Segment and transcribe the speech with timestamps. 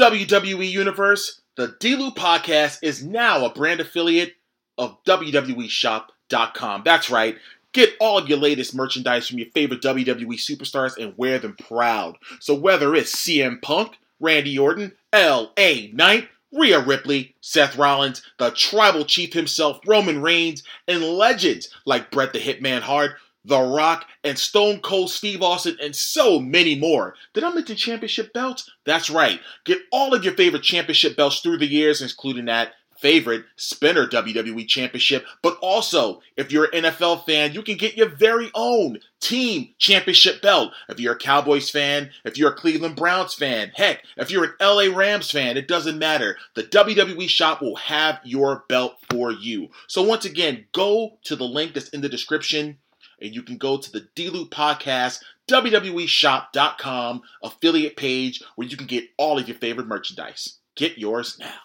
[0.00, 4.32] WWE Universe, the D-Lew podcast is now a brand affiliate
[4.78, 6.82] of WWEshop.com.
[6.86, 7.36] That's right.
[7.72, 12.16] Get all of your latest merchandise from your favorite WWE superstars and wear them proud.
[12.38, 15.88] So whether it's CM Punk, Randy Orton, L.A.
[15.92, 22.32] Knight, Rhea Ripley, Seth Rollins, the Tribal Chief himself, Roman Reigns, and legends like Bret
[22.32, 27.14] the Hitman Hart, The Rock, and Stone Cold Steve Austin, and so many more.
[27.32, 28.70] Did I mention championship belts?
[28.84, 29.40] That's right.
[29.64, 34.66] Get all of your favorite championship belts through the years, including that favorite spinner WWE
[34.68, 39.70] Championship, but also, if you're an NFL fan, you can get your very own team
[39.78, 40.72] championship belt.
[40.88, 44.52] If you're a Cowboys fan, if you're a Cleveland Browns fan, heck, if you're an
[44.60, 46.36] LA Rams fan, it doesn't matter.
[46.54, 49.68] The WWE shop will have your belt for you.
[49.88, 52.78] So, once again, go to the link that's in the description
[53.20, 59.04] and you can go to the D-Lew Podcast WWEshop.com affiliate page where you can get
[59.16, 60.58] all of your favorite merchandise.
[60.76, 61.58] Get yours now.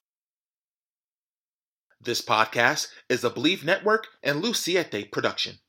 [2.01, 5.59] This podcast is a Believe Network and Luciete production.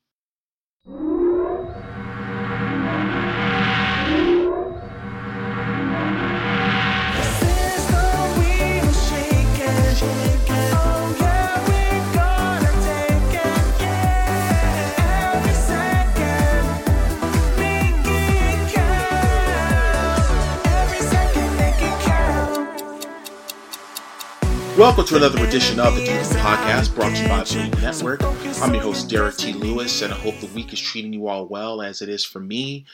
[24.77, 28.23] Welcome to another edition of the D-Lew Podcast brought to you by Believe Network.
[28.61, 29.55] I'm your host, Derrick T.
[29.55, 32.41] Lewis, and I hope the week is treating you all well as it is for
[32.41, 32.85] me.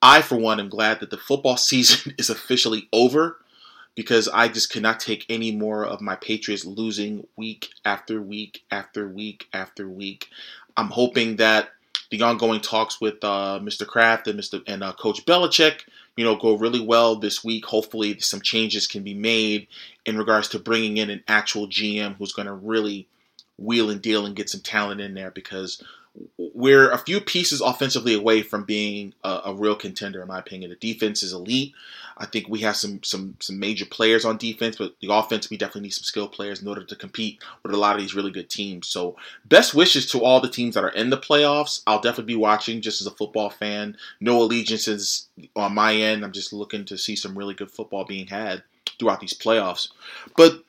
[0.00, 3.38] I, for one, am glad that the football season is officially over
[3.96, 9.08] because I just cannot take any more of my Patriots losing week after week after
[9.08, 10.28] week after week.
[10.76, 11.70] I'm hoping that
[12.12, 13.84] the ongoing talks with uh, Mr.
[13.84, 14.62] Kraft and Mr.
[14.68, 15.80] and uh, Coach Belichick,
[16.16, 17.66] you know, go really well this week.
[17.66, 19.66] Hopefully, some changes can be made
[20.04, 23.08] in regards to bringing in an actual GM who's going to really
[23.58, 25.82] wheel and deal and get some talent in there because
[26.38, 30.70] we're a few pieces offensively away from being a, a, real contender, in my opinion.
[30.70, 31.74] The defense is elite.
[32.16, 35.56] I think we have some some some major players on defense, but the offense we
[35.56, 38.30] definitely need some skilled players in order to compete with a lot of these really
[38.30, 38.86] good teams.
[38.86, 41.82] So, best wishes to all the teams that are in the playoffs.
[41.88, 43.96] I'll definitely be watching just as a football fan.
[44.20, 46.24] No allegiances on my end.
[46.24, 48.62] I'm just looking to see some really good football being had
[49.00, 49.88] throughout these playoffs.
[50.36, 50.62] But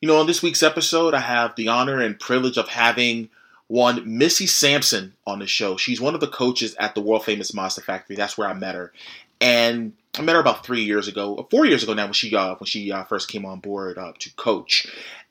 [0.00, 3.30] you know, on this week's episode, I have the honor and privilege of having
[3.68, 5.76] one Missy Sampson on the show.
[5.76, 8.16] She's one of the coaches at the world famous Monster Factory.
[8.16, 8.92] That's where I met her,
[9.40, 12.54] and I met her about three years ago, four years ago now when she uh,
[12.56, 14.86] when she uh, first came on board uh, to coach,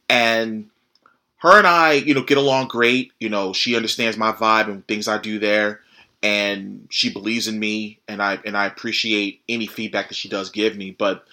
[0.09, 0.69] and
[1.37, 3.11] her and I, you know, get along great.
[3.19, 5.81] You know, she understands my vibe and things I do there,
[6.21, 10.49] and she believes in me, and I and I appreciate any feedback that she does
[10.49, 10.91] give me.
[10.91, 11.25] But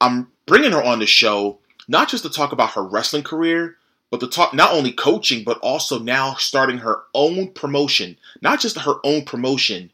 [0.00, 3.76] I'm bringing her on the show not just to talk about her wrestling career,
[4.10, 8.78] but the talk not only coaching, but also now starting her own promotion, not just
[8.80, 9.92] her own promotion,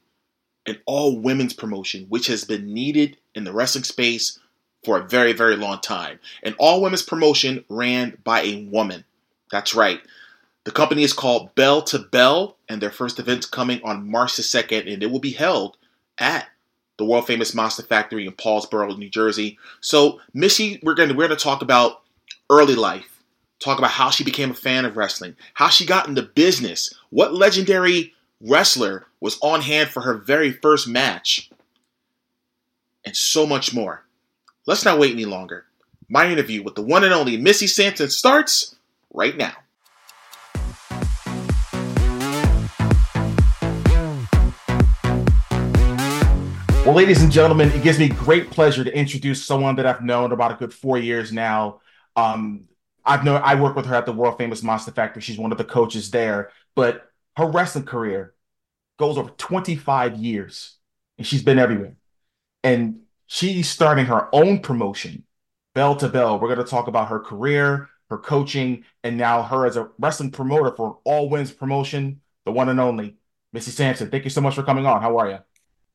[0.67, 4.39] an all women's promotion, which has been needed in the wrestling space
[4.85, 6.19] for a very, very long time.
[6.43, 9.05] An all women's promotion ran by a woman.
[9.51, 10.01] That's right.
[10.65, 14.43] The company is called Belle 2 Bell, and their first event's coming on March the
[14.43, 15.77] 2nd, and it will be held
[16.19, 16.47] at
[16.99, 19.59] the world famous Monster Factory in Paulsboro, New Jersey.
[19.81, 22.03] So, Missy, we're going to we're going to talk about
[22.49, 23.12] early life,
[23.63, 27.35] talk about how she became a fan of wrestling, how she got into business, what
[27.35, 31.51] legendary wrestler was on hand for her very first match,
[33.05, 34.05] and so much more.
[34.67, 35.65] Let's not wait any longer.
[36.09, 38.75] My interview with the one and only Missy Sampson starts
[39.13, 39.55] right now.
[46.85, 50.33] Well, ladies and gentlemen, it gives me great pleasure to introduce someone that I've known
[50.33, 51.81] about a good four years now.
[52.17, 52.67] Um,
[53.05, 55.23] I've known I work with her at the world famous Monster Factory.
[55.23, 58.35] She's one of the coaches there, but her wrestling career
[58.99, 60.77] goes over 25 years,
[61.19, 61.97] and she's been everywhere.
[62.63, 65.25] And she's starting her own promotion,
[65.75, 66.39] Belle 2 Bell.
[66.39, 70.31] We're going to talk about her career, her coaching, and now her as a wrestling
[70.31, 73.17] promoter for an all wins promotion, the one and only
[73.53, 74.11] Missy Sampson.
[74.11, 75.03] Thank you so much for coming on.
[75.03, 75.39] How are you?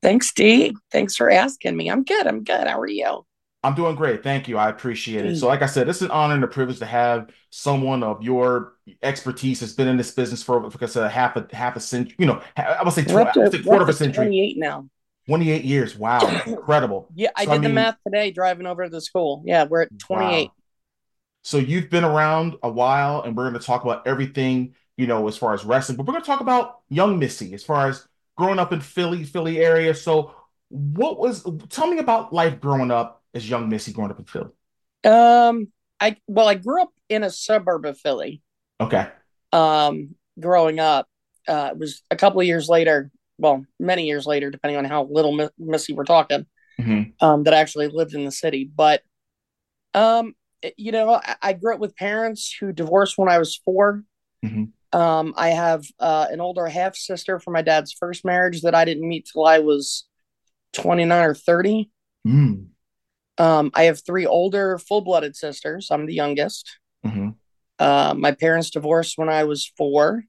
[0.02, 0.76] Thanks, Dee.
[0.92, 1.90] Thanks for asking me.
[1.90, 2.26] I'm good.
[2.26, 2.66] I'm good.
[2.66, 3.24] How are you?
[3.64, 4.22] I'm doing great.
[4.22, 4.56] Thank you.
[4.56, 5.36] I appreciate it.
[5.36, 8.74] So, like I said, it's an honor and a privilege to have someone of your
[9.02, 12.14] expertise that's been in this business for, I said, half a half a century.
[12.18, 14.26] You know, I would say, tw- to, I say quarter of a century.
[14.26, 14.88] 28 now.
[15.26, 15.96] 28 years.
[15.96, 17.08] Wow, incredible.
[17.16, 19.42] Yeah, I so, did I mean, the math today driving over to the school.
[19.44, 20.46] Yeah, we're at 28.
[20.46, 20.52] Wow.
[21.42, 25.26] So you've been around a while, and we're going to talk about everything you know
[25.26, 28.06] as far as wrestling, but we're going to talk about young Missy as far as
[28.36, 29.94] growing up in Philly, Philly area.
[29.94, 30.32] So,
[30.68, 31.44] what was?
[31.70, 34.50] Tell me about life growing up as young Missy growing up in Philly.
[35.04, 35.68] Um,
[36.00, 38.42] I well, I grew up in a suburb of Philly.
[38.80, 39.08] Okay.
[39.52, 41.08] Um, growing up,
[41.46, 43.10] uh, it was a couple of years later.
[43.38, 46.46] Well, many years later, depending on how little Missy we're talking.
[46.80, 47.24] Mm-hmm.
[47.26, 49.02] Um, that I actually lived in the city, but
[49.94, 50.34] um,
[50.76, 54.04] you know, I, I, grew up with parents who divorced when I was 4
[54.44, 54.64] mm-hmm.
[54.98, 58.86] Um, I have uh, an older half sister from my dad's first marriage that I
[58.86, 60.06] didn't meet till I was
[60.72, 61.90] 29 or 30.
[62.26, 62.67] Mm.
[63.38, 65.88] Um, I have three older full blooded sisters.
[65.90, 66.78] I'm the youngest.
[67.06, 67.30] Mm-hmm.
[67.78, 70.24] Uh, my parents divorced when I was four.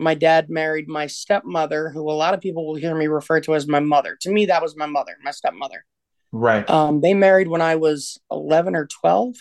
[0.00, 3.54] My dad married my stepmother, who a lot of people will hear me refer to
[3.54, 4.16] as my mother.
[4.22, 5.84] To me, that was my mother, my stepmother.
[6.32, 6.68] Right.
[6.68, 9.36] Um, they married when I was 11 or 12.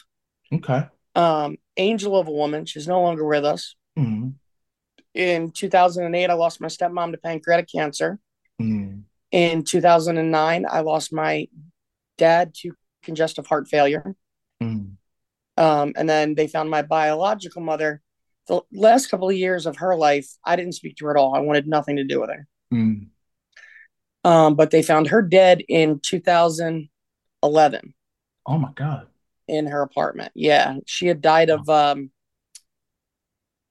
[0.54, 0.88] Okay.
[1.16, 2.66] Um, angel of a woman.
[2.66, 3.76] She's no longer with us.
[3.98, 4.30] Mm-hmm.
[5.16, 8.20] In 2008, I lost my stepmom to pancreatic cancer.
[8.62, 9.04] Mm.
[9.32, 11.48] In 2009, I lost my
[12.18, 12.74] dad to
[13.04, 14.16] congestive heart failure.
[14.62, 14.96] Mm.
[15.58, 18.02] Um, and then they found my biological mother.
[18.48, 21.36] The last couple of years of her life, I didn't speak to her at all.
[21.36, 22.48] I wanted nothing to do with her.
[22.74, 23.08] Mm.
[24.24, 27.94] Um, but they found her dead in 2011.
[28.46, 29.08] Oh my God.
[29.48, 30.32] In her apartment.
[30.34, 30.78] Yeah.
[30.86, 32.12] She had died of, um,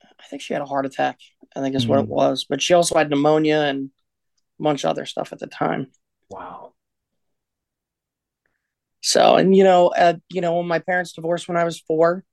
[0.02, 1.18] I think she had a heart attack,
[1.56, 1.88] I think is mm.
[1.88, 2.44] what it was.
[2.48, 3.90] But she also had pneumonia and
[4.60, 5.88] a bunch of other stuff at the time.
[6.30, 6.71] Wow.
[9.02, 12.24] So, and you know, uh, you know, when my parents divorced when I was four,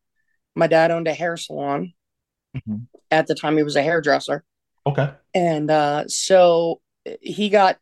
[0.55, 1.93] my dad owned a hair salon.
[2.55, 2.77] Mm-hmm.
[3.11, 4.43] At the time, he was a hairdresser.
[4.85, 5.11] Okay.
[5.33, 6.81] And uh, so
[7.21, 7.77] he got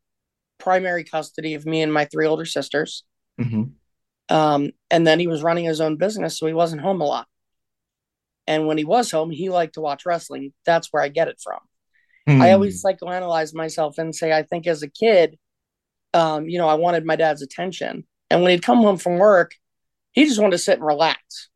[0.57, 3.03] primary custody of me and my three older sisters.
[3.39, 3.63] Mm-hmm.
[4.33, 7.27] Um, and then he was running his own business, so he wasn't home a lot.
[8.45, 10.53] And when he was home, he liked to watch wrestling.
[10.65, 11.59] That's where I get it from.
[12.27, 12.41] Mm.
[12.41, 15.37] I always psychoanalyze myself and say, I think as a kid,
[16.13, 18.05] um, you know, I wanted my dad's attention.
[18.29, 19.53] And when he'd come home from work,
[20.11, 21.49] he just wanted to sit and relax.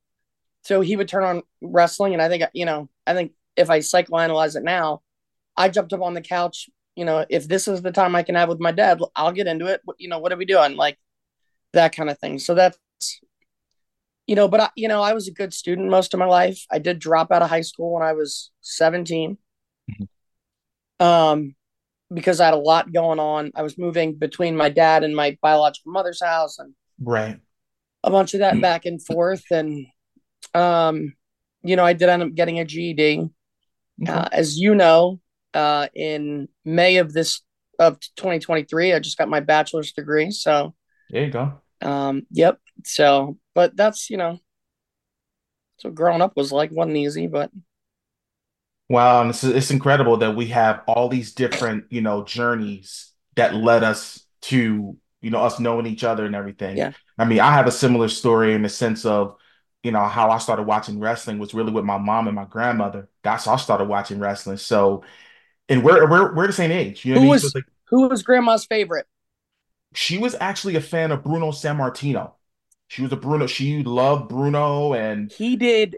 [0.63, 2.13] So he would turn on wrestling.
[2.13, 5.01] And I think, you know, I think if I psychoanalyze it now,
[5.57, 6.69] I jumped up on the couch.
[6.95, 9.47] You know, if this is the time I can have with my dad, I'll get
[9.47, 9.81] into it.
[9.97, 10.75] You know, what are we doing?
[10.75, 10.97] Like
[11.73, 12.39] that kind of thing.
[12.39, 12.77] So that's,
[14.27, 16.65] you know, but I, you know, I was a good student most of my life.
[16.69, 19.37] I did drop out of high school when I was 17.
[19.91, 21.05] Mm-hmm.
[21.05, 21.55] Um,
[22.13, 23.51] because I had a lot going on.
[23.55, 27.39] I was moving between my dad and my biological mother's house and right
[28.03, 28.61] a bunch of that mm.
[28.61, 29.43] back and forth.
[29.51, 29.85] And,
[30.53, 31.13] um,
[31.63, 33.29] you know, I did end up getting a GED.
[34.01, 34.11] Okay.
[34.11, 35.19] Uh, as you know,
[35.53, 37.41] uh, in May of this
[37.77, 40.31] of 2023, I just got my bachelor's degree.
[40.31, 40.73] So
[41.09, 41.53] there you go.
[41.81, 42.59] Um, yep.
[42.83, 44.39] So, but that's you know,
[45.77, 47.51] so growing up was like wasn't easy, but
[48.91, 53.55] Wow, and it's, it's incredible that we have all these different, you know, journeys that
[53.55, 56.75] led us to, you know, us knowing each other and everything.
[56.75, 56.91] Yeah.
[57.17, 59.37] I mean, I have a similar story in the sense of,
[59.81, 63.07] you know, how I started watching wrestling was really with my mom and my grandmother.
[63.23, 64.57] That's how I started watching wrestling.
[64.57, 65.03] So,
[65.69, 67.05] and we're we're we're the same age.
[67.05, 69.07] You know who was, so like, who was grandma's favorite?
[69.93, 72.33] She was actually a fan of Bruno Sammartino.
[72.89, 73.47] She was a Bruno.
[73.47, 75.95] She loved Bruno, and he did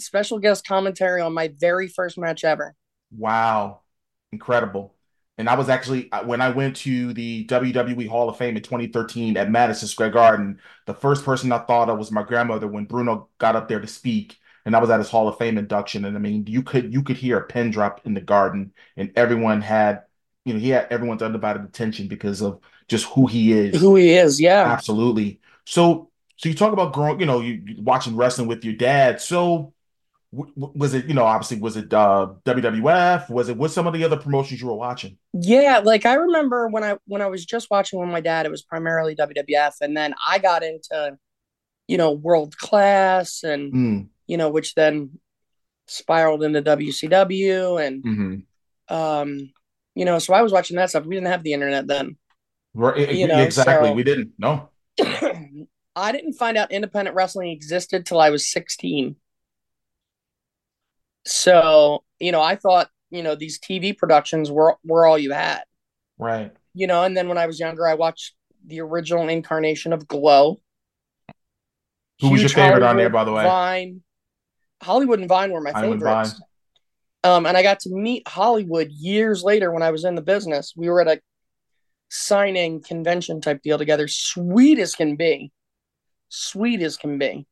[0.00, 2.74] special guest commentary on my very first match ever.
[3.16, 3.80] Wow.
[4.32, 4.94] Incredible.
[5.38, 8.62] And I was actually, uh, when I went to the WWE Hall of Fame in
[8.62, 12.84] 2013 at Madison Square Garden, the first person I thought of was my grandmother when
[12.84, 14.36] Bruno got up there to speak.
[14.66, 16.04] And I was at his Hall of Fame induction.
[16.04, 19.10] And I mean, you could you could hear a pin drop in the garden, and
[19.16, 20.02] everyone had,
[20.44, 23.80] you know, he had everyone's undivided attention because of just who he is.
[23.80, 24.64] Who he is, yeah.
[24.64, 25.40] Absolutely.
[25.64, 29.20] So so you talk about growing, you know, you watching wrestling with your dad.
[29.20, 29.72] So
[30.32, 34.04] was it you know obviously was it uh WWF was it what some of the
[34.04, 35.18] other promotions you were watching?
[35.32, 38.50] Yeah like I remember when I when I was just watching with my dad it
[38.50, 41.18] was primarily WWF and then I got into
[41.88, 44.08] you know world class and mm.
[44.28, 45.18] you know which then
[45.88, 48.94] spiraled into WCW and mm-hmm.
[48.94, 49.50] um
[49.96, 51.06] you know so I was watching that stuff.
[51.06, 52.16] We didn't have the internet then.
[52.72, 53.88] Right you know, exactly.
[53.88, 54.68] so, we didn't no.
[55.96, 59.16] I didn't find out independent wrestling existed till I was 16
[61.24, 65.62] so, you know, I thought, you know, these TV productions were were all you had.
[66.18, 66.52] Right.
[66.74, 68.34] You know, and then when I was younger, I watched
[68.66, 70.60] the original incarnation of Glow.
[72.20, 73.44] Who was your favorite Hollywood, on there, by the way?
[73.44, 74.02] Vine.
[74.82, 76.40] Hollywood and Vine were my Hollywood favorites.
[77.22, 80.72] Um, and I got to meet Hollywood years later when I was in the business.
[80.76, 81.20] We were at a
[82.08, 84.08] signing convention type deal together.
[84.08, 85.52] Sweet as can be.
[86.28, 87.46] Sweet as can be.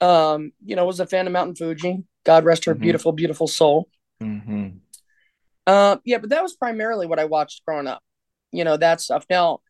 [0.00, 2.04] Um, you know, was a fan of Mountain Fiji.
[2.24, 2.82] God rest her mm-hmm.
[2.82, 3.88] beautiful, beautiful soul.
[4.22, 4.78] Mm-hmm.
[5.66, 8.02] Uh, yeah, but that was primarily what I watched growing up.
[8.52, 9.26] You know that stuff.
[9.28, 9.60] Now,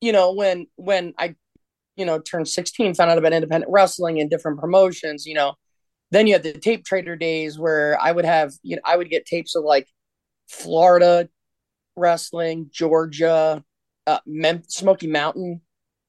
[0.00, 1.34] you know when when I,
[1.96, 5.54] you know, turned 16, found out about independent wrestling and different promotions, you know.
[6.10, 9.10] Then you had the tape trader days where I would have, you know, I would
[9.10, 9.86] get tapes of like
[10.48, 11.28] Florida
[11.96, 13.64] wrestling, Georgia,
[14.06, 15.60] uh, Mem- Smoky Mountain.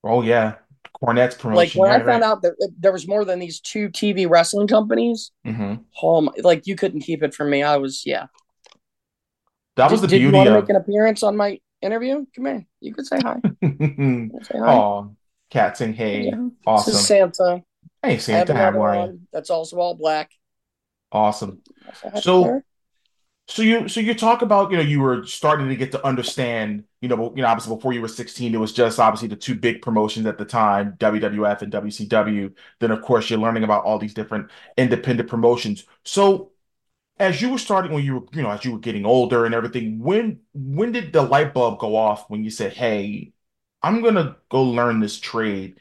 [0.04, 0.56] Oh yeah,
[1.04, 1.56] Cornette's promotion.
[1.56, 2.24] Like when right, I found right.
[2.24, 5.76] out that there was more than these two TV wrestling companies, mm-hmm.
[6.02, 7.64] oh my, like you couldn't keep it from me.
[7.64, 8.28] I was yeah.
[9.78, 10.32] That was did, the beauty.
[10.32, 12.26] Did you want to make an appearance on my interview?
[12.36, 12.66] Come here.
[12.82, 13.40] You could say hi.
[13.64, 14.76] say hi.
[14.76, 15.16] Oh,
[15.50, 16.26] cat saying hey.
[16.26, 16.48] Yeah.
[16.68, 16.92] Awesome.
[16.92, 17.64] This is Santa.
[18.04, 19.20] Hey Santa, how are you?
[19.34, 20.32] That's also all black.
[21.12, 21.62] Awesome.
[22.22, 22.62] So
[23.52, 26.86] so you so you talk about you know you were starting to get to understand
[27.02, 29.56] you know you know obviously before you were 16 it was just obviously the two
[29.56, 34.00] big promotions at the time WWF and WCW then of course you're learning about all
[34.00, 35.86] these different independent promotions.
[36.06, 36.52] So
[37.20, 39.54] as you were starting when you were you know as you were getting older and
[39.54, 43.34] everything when when did the light bulb go off when you said hey
[43.84, 45.78] I'm gonna go learn this trade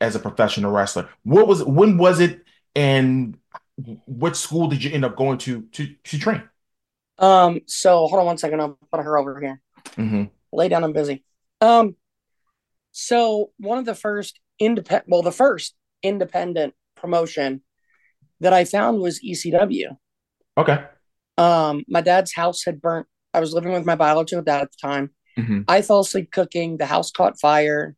[0.00, 2.44] as a professional wrestler what was when was it
[2.76, 3.38] and
[4.06, 6.42] what school did you end up going to to to train
[7.18, 8.60] um, so hold on one second.
[8.60, 9.60] I'll put her over here.
[9.96, 10.24] Mm-hmm.
[10.52, 10.84] Lay down.
[10.84, 11.24] I'm busy.
[11.60, 11.96] Um,
[12.92, 17.62] so one of the first independent, well, the first independent promotion
[18.40, 19.96] that I found was ECW.
[20.56, 20.84] Okay.
[21.36, 23.06] Um, my dad's house had burnt.
[23.32, 25.10] I was living with my biological dad at the time.
[25.38, 25.62] Mm-hmm.
[25.66, 26.76] I fell asleep cooking.
[26.76, 27.96] The house caught fire.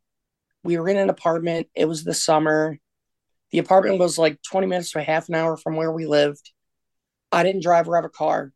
[0.63, 1.67] We were in an apartment.
[1.75, 2.77] It was the summer.
[3.51, 6.51] The apartment was like 20 minutes to a half an hour from where we lived.
[7.31, 8.51] I didn't drive or have a car.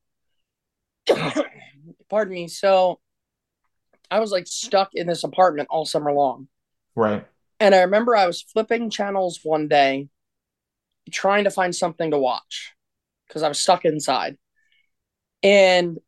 [2.10, 2.48] pardon me.
[2.48, 3.00] So
[4.10, 6.48] I was like stuck in this apartment all summer long.
[6.96, 7.25] Right.
[7.60, 10.10] And I remember I was flipping channels one day
[11.12, 12.74] trying to find something to watch
[13.27, 14.38] because I was stuck inside.
[15.43, 16.00] And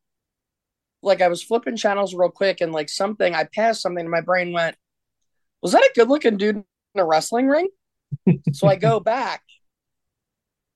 [1.02, 4.22] like I was flipping channels real quick and like something I passed something and my
[4.22, 4.76] brain went,
[5.62, 7.70] Was that a good looking dude in a wrestling ring?
[8.54, 9.44] so I go back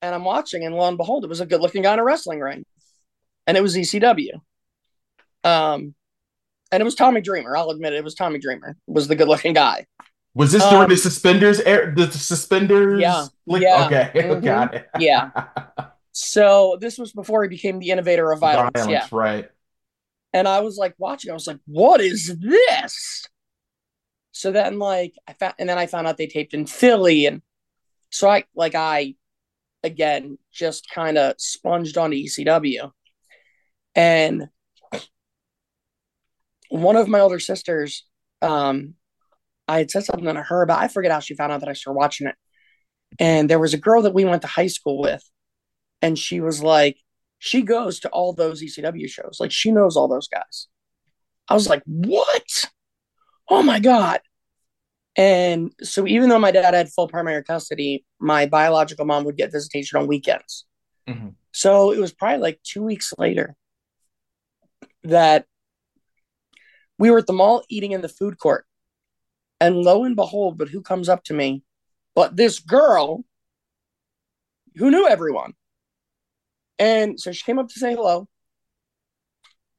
[0.00, 2.04] and I'm watching and lo and behold, it was a good looking guy in a
[2.04, 2.64] wrestling ring
[3.48, 4.34] and it was ECW.
[5.42, 5.94] Um,
[6.70, 7.56] and it was Tommy Dreamer.
[7.56, 8.76] I'll admit it, it was Tommy Dreamer.
[8.86, 9.86] Was the good looking guy.
[10.34, 11.58] Was this during um, the suspenders?
[11.60, 13.00] Air, the suspenders?
[13.00, 13.26] Yeah.
[13.46, 13.86] yeah.
[13.86, 14.10] Okay.
[14.28, 14.44] Mm-hmm.
[14.44, 14.88] Got it.
[15.00, 15.30] yeah.
[16.20, 18.72] So this was before he became the innovator of violence.
[18.74, 19.16] violence yeah.
[19.16, 19.48] Right.
[20.32, 21.30] And I was like watching.
[21.30, 23.24] I was like, "What is this?"
[24.32, 27.40] So then, like, I found, and then I found out they taped in Philly, and
[28.10, 29.14] so I, like, I,
[29.84, 32.90] again, just kind of sponged on ECW.
[33.98, 34.48] And
[36.68, 38.06] one of my older sisters,
[38.40, 38.94] um,
[39.66, 41.72] I had said something to her about, I forget how she found out that I
[41.72, 42.36] started watching it.
[43.18, 45.28] And there was a girl that we went to high school with,
[46.00, 46.96] and she was like,
[47.40, 49.38] she goes to all those ECW shows.
[49.40, 50.68] Like she knows all those guys.
[51.48, 52.66] I was like, what?
[53.48, 54.20] Oh my God.
[55.16, 59.50] And so even though my dad had full primary custody, my biological mom would get
[59.50, 60.66] visitation on weekends.
[61.08, 61.30] Mm-hmm.
[61.52, 63.56] So it was probably like two weeks later
[65.08, 65.46] that
[66.98, 68.66] we were at the mall eating in the food court.
[69.60, 71.62] And lo and behold, but who comes up to me?
[72.14, 73.24] But this girl
[74.76, 75.54] who knew everyone.
[76.78, 78.28] And so she came up to say hello.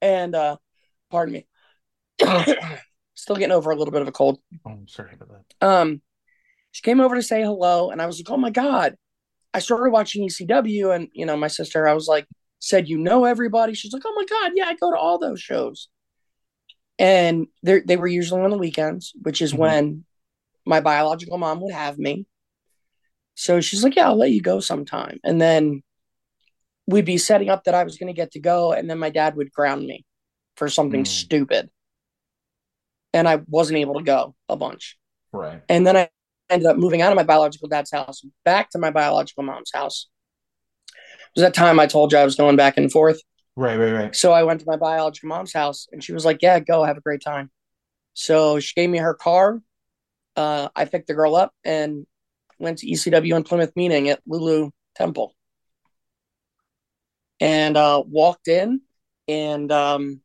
[0.02, 0.56] And uh
[1.10, 1.46] pardon me.
[3.14, 4.38] Still getting over a little bit of a cold.
[4.66, 5.66] Oh, I'm sorry about that.
[5.66, 6.02] Um
[6.72, 8.96] she came over to say hello and I was like, "Oh my god."
[9.52, 12.26] I started watching ECW and you know, my sister I was like,
[12.60, 13.74] said you know everybody.
[13.74, 15.88] She's like, oh my god, yeah, I go to all those shows.
[16.98, 19.60] And they they were usually on the weekends, which is mm-hmm.
[19.60, 20.04] when
[20.64, 22.26] my biological mom would have me.
[23.34, 25.18] So she's like, yeah, I'll let you go sometime.
[25.24, 25.82] And then
[26.86, 29.10] we'd be setting up that I was going to get to go, and then my
[29.10, 30.04] dad would ground me
[30.56, 31.08] for something mm.
[31.08, 31.70] stupid,
[33.14, 34.98] and I wasn't able to go a bunch.
[35.32, 35.62] Right.
[35.68, 36.10] And then I
[36.50, 40.08] ended up moving out of my biological dad's house back to my biological mom's house
[41.34, 43.20] was that time I told you I was going back and forth.
[43.56, 44.16] Right, right, right.
[44.16, 46.96] So I went to my biological mom's house and she was like, Yeah, go have
[46.96, 47.50] a great time.
[48.14, 49.60] So she gave me her car.
[50.36, 52.06] Uh, I picked the girl up and
[52.58, 55.34] went to ECW and Plymouth meeting at Lulu Temple.
[57.40, 58.82] And uh, walked in
[59.26, 60.20] and um,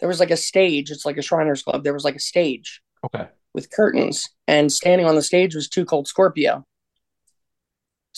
[0.00, 0.90] there was like a stage.
[0.90, 1.84] It's like a Shriners Club.
[1.84, 2.80] There was like a stage.
[3.04, 3.28] Okay.
[3.54, 4.28] With curtains.
[4.46, 6.64] And standing on the stage was Two Cold Scorpio.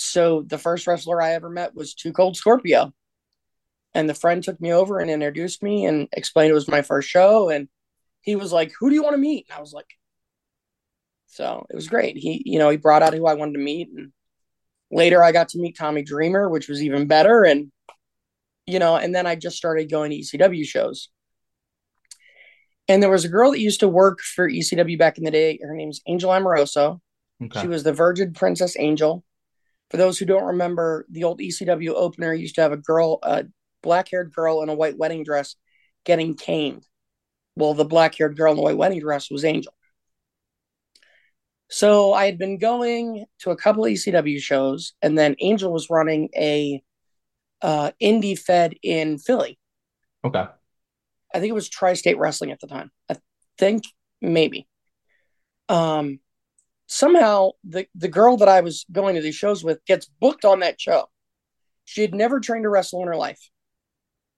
[0.00, 2.92] So the first wrestler I ever met was Too Cold Scorpio.
[3.94, 7.08] And the friend took me over and introduced me and explained it was my first
[7.08, 7.48] show.
[7.48, 7.68] And
[8.20, 9.46] he was like, Who do you want to meet?
[9.48, 9.88] And I was like,
[11.26, 12.16] So it was great.
[12.16, 13.88] He, you know, he brought out who I wanted to meet.
[13.88, 14.12] And
[14.88, 17.42] later I got to meet Tommy Dreamer, which was even better.
[17.42, 17.72] And,
[18.66, 21.08] you know, and then I just started going to ECW shows.
[22.86, 25.58] And there was a girl that used to work for ECW back in the day.
[25.60, 27.00] Her name's Angel Amoroso.
[27.42, 27.62] Okay.
[27.62, 29.24] She was the Virgin Princess Angel.
[29.90, 33.46] For those who don't remember, the old ECW opener used to have a girl, a
[33.82, 35.56] black haired girl in a white wedding dress
[36.04, 36.86] getting caned.
[37.56, 39.72] Well, the black haired girl in the white wedding dress was Angel.
[41.70, 45.90] So I had been going to a couple of ECW shows, and then Angel was
[45.90, 46.82] running a
[47.60, 49.58] uh, indie fed in Philly.
[50.24, 50.46] Okay.
[51.34, 52.90] I think it was Tri State Wrestling at the time.
[53.10, 53.16] I
[53.58, 53.84] think
[54.22, 54.66] maybe.
[55.68, 56.20] Um,
[56.88, 60.60] somehow the the girl that I was going to these shows with gets booked on
[60.60, 61.06] that show.
[61.84, 63.40] She had never trained to wrestle in her life,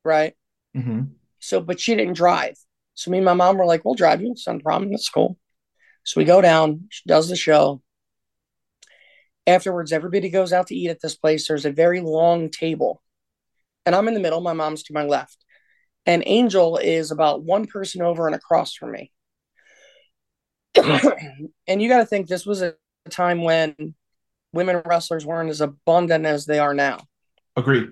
[0.04, 0.34] right?
[0.76, 1.02] Mm-hmm.
[1.38, 2.56] So, but she didn't drive.
[2.94, 4.32] So me and my mom were like, "We'll drive you.
[4.32, 4.90] It's not a problem.
[4.90, 5.38] That's cool."
[6.04, 6.86] So we go down.
[6.90, 7.82] She does the show.
[9.46, 11.48] Afterwards, everybody goes out to eat at this place.
[11.48, 13.02] There's a very long table,
[13.86, 14.40] and I'm in the middle.
[14.40, 15.38] My mom's to my left,
[16.04, 19.12] and Angel is about one person over and across from me.
[20.76, 22.74] And you got to think this was a
[23.08, 23.94] time when
[24.52, 26.98] women wrestlers weren't as abundant as they are now.
[27.56, 27.90] Agreed.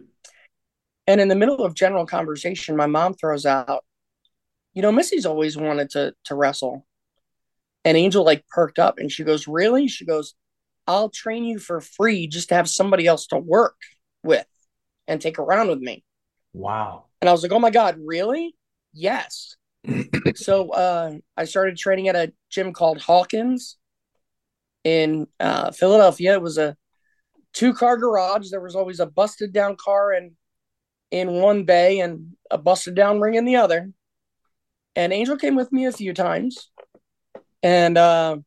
[1.06, 3.84] And in the middle of general conversation, my mom throws out,
[4.74, 6.86] "You know, Missy's always wanted to to wrestle."
[7.84, 10.34] And Angel like perked up, and she goes, "Really?" She goes,
[10.86, 13.76] "I'll train you for free just to have somebody else to work
[14.22, 14.46] with
[15.06, 16.04] and take around with me."
[16.52, 17.06] Wow.
[17.20, 18.54] And I was like, "Oh my god, really?"
[18.92, 19.57] Yes
[20.34, 23.76] so uh, I started training at a gym called Hawkins
[24.84, 26.34] in uh, Philadelphia.
[26.34, 26.76] It was a
[27.52, 28.50] two car garage.
[28.50, 30.36] There was always a busted down car in
[31.10, 33.90] in one bay and a busted down ring in the other.
[34.94, 36.70] And Angel came with me a few times.
[37.62, 38.38] And uh,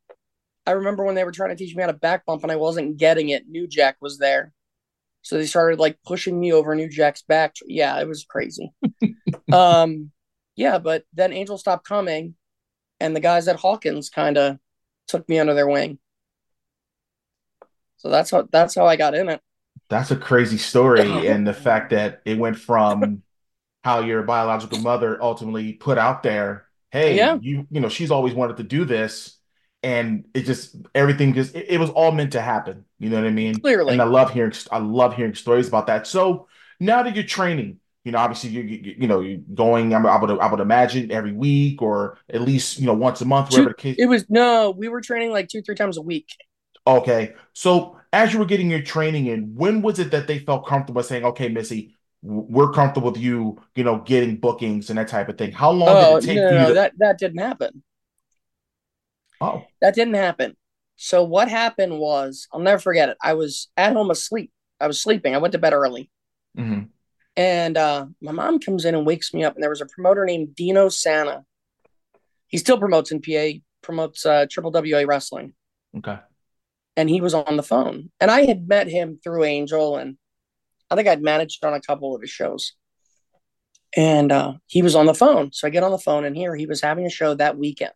[0.66, 2.58] I remember when they were trying to teach me how to back bump and I
[2.58, 3.48] wasn't getting it.
[3.48, 4.54] New Jack was there.
[5.24, 7.56] So they started like pushing me over New Jack's back.
[7.66, 8.72] Yeah, it was crazy.
[9.54, 10.12] um,
[10.56, 12.36] yeah, but then Angel stopped coming,
[13.00, 14.60] and the guys at Hawkins kind of
[15.08, 16.00] took me under their wing.
[17.98, 19.42] So that's how that's how I got in it.
[19.90, 23.24] That's a crazy story, and the fact that it went from
[23.84, 27.38] how your biological mother ultimately put out there, "Hey, yeah.
[27.42, 29.38] you you know, she's always wanted to do this,"
[29.84, 32.86] and it just everything just it, it was all meant to happen.
[33.00, 33.60] You know what I mean?
[33.60, 36.08] Clearly, and I love hearing I love hearing stories about that.
[36.08, 36.48] So
[36.80, 39.94] now that you're training, you know, obviously you you, you know you're going.
[39.94, 43.52] I would I would imagine every week or at least you know once a month,
[43.52, 43.96] whatever the case.
[44.00, 46.28] It was no, we were training like two three times a week.
[46.88, 50.66] Okay, so as you were getting your training in, when was it that they felt
[50.66, 55.30] comfortable saying, "Okay, Missy, we're comfortable with you," you know, getting bookings and that type
[55.30, 55.52] of thing?
[55.52, 57.84] How long oh, did it take no, no, to- that that didn't happen.
[59.40, 60.58] Oh, that didn't happen.
[60.96, 63.18] So what happened was, I'll never forget it.
[63.22, 64.52] I was at home asleep.
[64.80, 65.36] I was sleeping.
[65.36, 66.10] I went to bed early.
[66.58, 66.84] Mm-hmm.
[67.38, 70.26] And uh, my mom comes in and wakes me up, and there was a promoter
[70.26, 71.44] named Dino Santa.
[72.48, 75.54] He still promotes in PA, promotes uh, Triple WA Wrestling.
[75.98, 76.20] Okay.
[76.98, 78.12] And he was on the phone.
[78.20, 80.18] And I had met him through Angel, and
[80.90, 82.74] I think I'd managed on a couple of his shows.
[83.96, 85.52] And uh, he was on the phone.
[85.54, 87.94] So I get on the phone, and here he was having a show that weekend.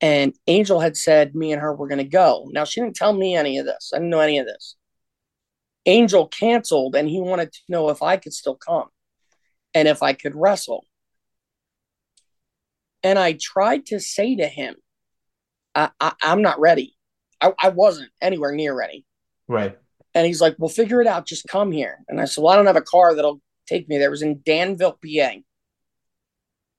[0.00, 2.48] And Angel had said me and her were going to go.
[2.52, 3.92] Now, she didn't tell me any of this.
[3.92, 4.76] I didn't know any of this.
[5.90, 8.88] Angel canceled and he wanted to know if I could still come
[9.74, 10.84] and if I could wrestle.
[13.02, 14.76] And I tried to say to him,
[15.74, 15.90] I,
[16.22, 16.96] am not ready.
[17.40, 19.06] I, I wasn't anywhere near ready.
[19.48, 19.78] Right.
[20.14, 21.26] And he's like, Well, figure it out.
[21.26, 21.98] Just come here.
[22.08, 24.08] And I said, Well, I don't have a car that'll take me there.
[24.08, 25.30] It was in Danville, PA.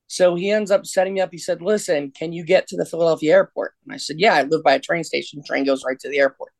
[0.07, 1.29] So he ends up setting me up.
[1.31, 3.73] He said, Listen, can you get to the Philadelphia airport?
[3.85, 5.39] And I said, Yeah, I live by a train station.
[5.39, 6.51] The train goes right to the airport.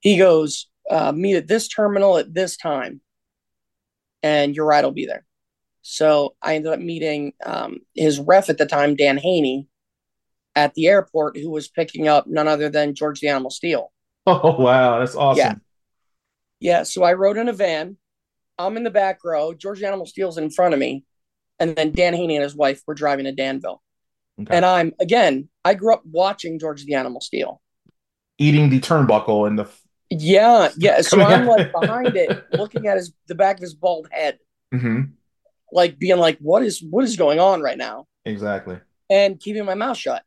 [0.00, 3.00] He goes, uh, meet at this terminal at this time,
[4.22, 5.24] and your ride will be there.
[5.82, 9.66] So I ended up meeting um, his ref at the time, Dan Haney,
[10.54, 13.92] at the airport, who was picking up none other than George the Animal Steele.
[14.24, 15.38] Oh wow, that's awesome.
[15.40, 15.54] Yeah,
[16.60, 16.82] yeah.
[16.84, 17.96] So I rode in a van.
[18.56, 19.52] I'm in the back row.
[19.52, 21.04] George the Animal Steele's in front of me,
[21.58, 23.82] and then Dan Haney and his wife were driving to Danville.
[24.40, 24.56] Okay.
[24.56, 25.48] And I'm again.
[25.64, 27.60] I grew up watching George the Animal Steele,
[28.38, 29.68] eating the turnbuckle in the
[30.18, 31.00] yeah, yeah.
[31.00, 34.38] So I'm like behind it, looking at his the back of his bald head,
[34.72, 35.02] mm-hmm.
[35.72, 38.78] like being like, "What is what is going on right now?" Exactly.
[39.10, 40.22] And keeping my mouth shut.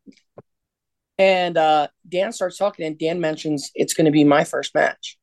[1.18, 5.18] And uh, Dan starts talking, and Dan mentions it's going to be my first match.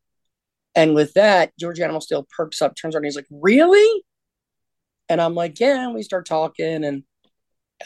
[0.74, 4.04] And with that, George Animal Steele perks up, turns around, and he's like, "Really?"
[5.08, 7.02] And I'm like, "Yeah." And we start talking, and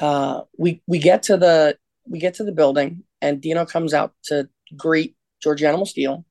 [0.01, 4.13] uh, we we get to the we get to the building, and Dino comes out
[4.25, 6.26] to greet George Animal Steele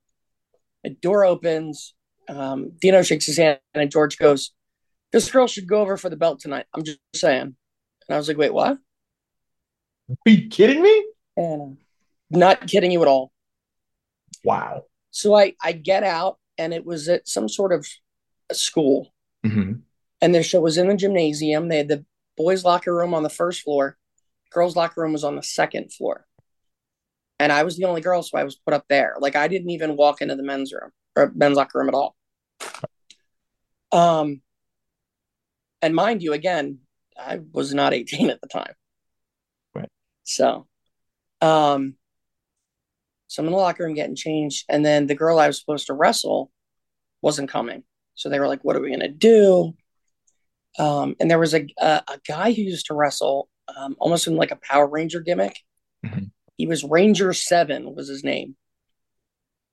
[0.86, 1.94] a door opens.
[2.30, 4.52] Um, Dino shakes his hand, and George goes,
[5.12, 7.56] "This girl should go over for the belt tonight." I'm just saying.
[8.08, 8.78] And I was like, "Wait, what?"
[10.10, 11.06] Are you kidding me?
[11.36, 11.78] And
[12.30, 13.32] Not kidding you at all.
[14.44, 14.84] Wow.
[15.12, 17.86] So I I get out and it was at some sort of
[18.52, 19.14] school.
[19.46, 19.80] Mm-hmm.
[20.22, 21.68] And their show was in the gymnasium.
[21.68, 22.06] They had the
[22.38, 23.98] boys' locker room on the first floor,
[24.52, 26.26] girls' locker room was on the second floor.
[27.40, 29.16] And I was the only girl, so I was put up there.
[29.20, 32.16] Like I didn't even walk into the men's room or men's locker room at all.
[33.92, 34.42] Um,
[35.82, 36.80] and mind you, again,
[37.18, 38.74] I was not 18 at the time.
[39.74, 39.90] Right.
[40.24, 40.68] So,
[41.42, 41.96] um,
[43.28, 45.88] so I'm in the locker room getting changed, and then the girl I was supposed
[45.88, 46.52] to wrestle
[47.22, 47.84] wasn't coming.
[48.14, 49.76] So they were like, "What are we gonna do?"
[50.78, 54.36] Um, and there was a, a, a guy who used to wrestle um, almost in
[54.36, 55.58] like a Power Ranger gimmick.
[56.06, 56.26] Mm-hmm.
[56.58, 58.56] He was Ranger Seven was his name.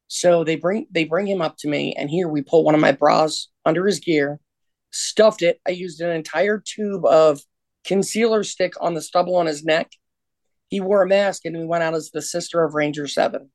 [0.09, 2.81] So they bring they bring him up to me, and here we pull one of
[2.81, 4.40] my bras under his gear,
[4.90, 5.61] stuffed it.
[5.66, 7.40] I used an entire tube of
[7.85, 9.90] concealer stick on the stubble on his neck.
[10.68, 13.51] He wore a mask, and we went out as the sister of Ranger Seven.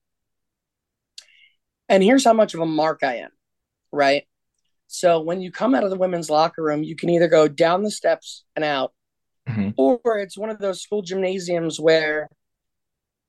[1.90, 3.32] And here's how much of a mark I am,
[3.92, 4.24] right?
[4.88, 7.84] So when you come out of the women's locker room, you can either go down
[7.84, 8.94] the steps and out,
[9.48, 9.70] mm-hmm.
[9.78, 12.30] or it's one of those school gymnasiums where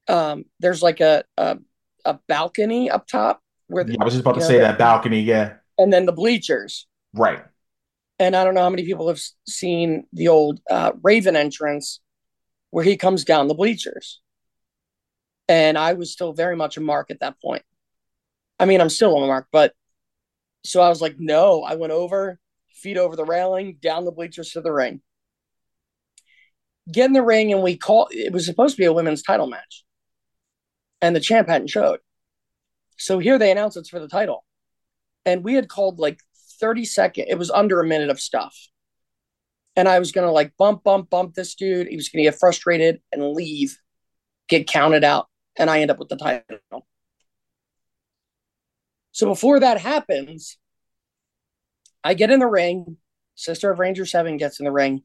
[0.09, 1.59] um, there's like a, a,
[2.05, 3.41] a balcony up top.
[3.67, 5.55] Where the, yeah, I was just about to know, say that balcony, yeah.
[5.77, 7.45] And then the bleachers, right?
[8.19, 12.01] And I don't know how many people have seen the old uh, Raven entrance
[12.71, 14.21] where he comes down the bleachers.
[15.49, 17.63] And I was still very much a mark at that point.
[18.59, 19.73] I mean, I'm still a mark, but
[20.65, 21.63] so I was like, no.
[21.63, 22.39] I went over,
[22.75, 25.01] feet over the railing, down the bleachers to the ring.
[26.91, 28.09] Get in the ring, and we call.
[28.11, 29.85] It was supposed to be a women's title match,
[31.01, 32.01] and the champ hadn't showed.
[32.97, 34.45] So here they announce it's for the title,
[35.25, 36.21] and we had called like
[36.61, 37.27] 30 second.
[37.29, 38.57] It was under a minute of stuff,
[39.77, 41.87] and I was gonna like bump, bump, bump this dude.
[41.87, 43.79] He was gonna get frustrated and leave,
[44.49, 46.87] get counted out, and I end up with the title.
[49.13, 50.59] So before that happens,
[52.05, 52.97] I get in the ring.
[53.35, 55.03] Sister of Ranger 7 gets in the ring,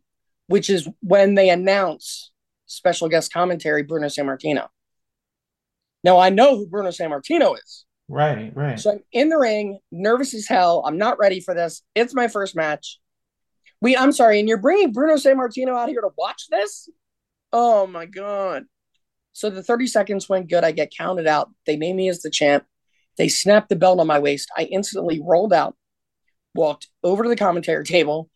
[0.48, 2.32] which is when they announce
[2.66, 4.68] special guest commentary Bruno Sammartino.
[6.04, 7.86] Now I know who Bruno Sammartino is.
[8.10, 8.80] Right, right.
[8.80, 10.84] So I'm in the ring, nervous as hell.
[10.86, 11.82] I'm not ready for this.
[11.96, 13.00] It's my first match.
[13.82, 16.89] We, I'm sorry, and you're bringing Bruno Sammartino out here to watch this?
[17.52, 18.63] Oh my god!
[19.34, 20.63] So the 30 seconds went good.
[20.63, 21.50] I get counted out.
[21.66, 22.66] They name me as the champ.
[23.18, 24.50] They snapped the belt on my waist.
[24.56, 25.76] I instantly rolled out,
[26.56, 28.30] walked over to the commentary table,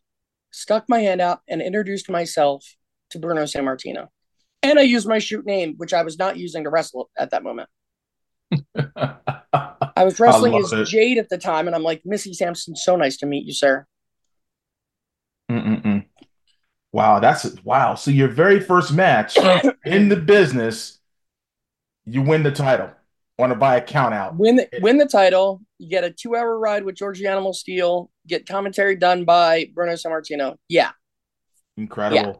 [0.52, 2.76] stuck my hand out, and introduced myself
[3.12, 4.08] to Bruno Sammartino.
[4.64, 7.44] And I used my shoot name, which I was not using to wrestle at that
[7.44, 7.70] moment.
[8.76, 10.86] I was wrestling I as it.
[10.86, 13.86] Jade at the time, and I'm like, Missy Sampson, so nice to meet you, sir.
[15.52, 16.06] Mm-mm-mm.
[16.92, 17.96] Wow, that's wow.
[17.96, 19.38] So your very first match
[19.86, 21.00] in the business,
[22.06, 22.90] you win the title
[23.38, 24.36] want to buy a count out.
[24.36, 25.62] Win the, win the title.
[25.78, 28.10] You get a two hour ride with Georgie Animal Steele.
[28.26, 30.56] Get commentary done by Bruno Sammartino.
[30.68, 30.92] Yeah.
[31.78, 32.32] Incredible.
[32.32, 32.34] Yeah.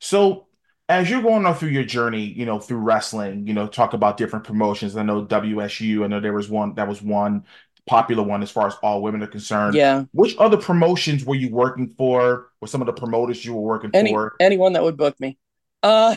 [0.00, 0.46] So
[0.88, 4.16] as you're going on through your journey, you know, through wrestling, you know, talk about
[4.16, 4.96] different promotions.
[4.96, 6.04] I know WSU.
[6.04, 7.44] I know there was one that was one
[7.86, 9.74] popular one as far as all women are concerned.
[9.74, 10.04] Yeah.
[10.12, 12.50] Which other promotions were you working for?
[12.60, 14.34] Or some of the promoters you were working Any, for?
[14.40, 15.38] Anyone that would book me.
[15.82, 16.14] Uh,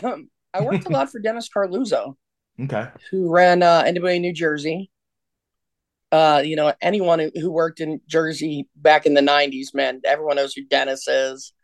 [0.54, 2.16] I worked a lot for Dennis Coralluzzo.
[2.60, 2.86] Okay.
[3.10, 4.90] Who ran uh, NWA New Jersey.
[6.12, 10.36] Uh, you know, anyone who, who worked in Jersey back in the 90s, man, everyone
[10.36, 11.54] knows who Dennis is.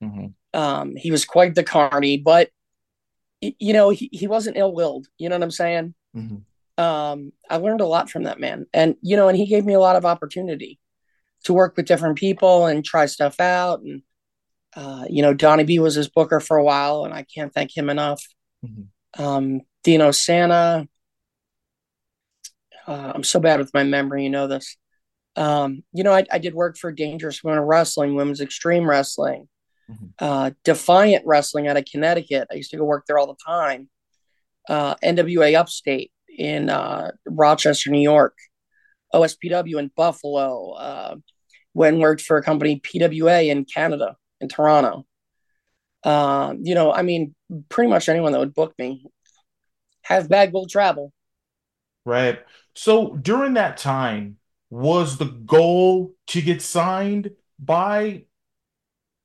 [0.00, 0.58] Mm-hmm.
[0.58, 2.50] Um, he was quite the carny, but,
[3.40, 5.06] you know, he, he wasn't ill willed.
[5.18, 5.94] You know what I'm saying?
[6.16, 6.82] Mm-hmm.
[6.82, 8.66] Um, I learned a lot from that man.
[8.72, 10.78] And, you know, and he gave me a lot of opportunity
[11.44, 13.80] to work with different people and try stuff out.
[13.80, 14.02] And,
[14.74, 17.76] uh, you know, Donnie B was his booker for a while, and I can't thank
[17.76, 18.22] him enough.
[18.64, 19.22] Mm-hmm.
[19.22, 20.86] Um, Dino Santa.
[22.86, 24.76] Uh, I'm so bad with my memory, you know this.
[25.34, 29.48] Um, you know, I, I, did work for Dangerous Women Wrestling, Women's Extreme Wrestling,
[29.90, 30.06] mm-hmm.
[30.18, 32.48] uh, Defiant Wrestling out of Connecticut.
[32.50, 33.88] I used to go work there all the time.
[34.68, 38.36] Uh, NWA Upstate in uh, Rochester, New York,
[39.14, 40.72] OSPW in Buffalo.
[40.72, 41.16] Uh,
[41.84, 45.04] and worked for a company PWA in Canada, in Toronto.
[46.02, 47.34] Uh, you know, I mean,
[47.68, 49.04] pretty much anyone that would book me
[50.02, 51.12] have bag will travel.
[52.04, 52.38] Right.
[52.74, 54.36] So during that time,
[54.70, 58.25] was the goal to get signed by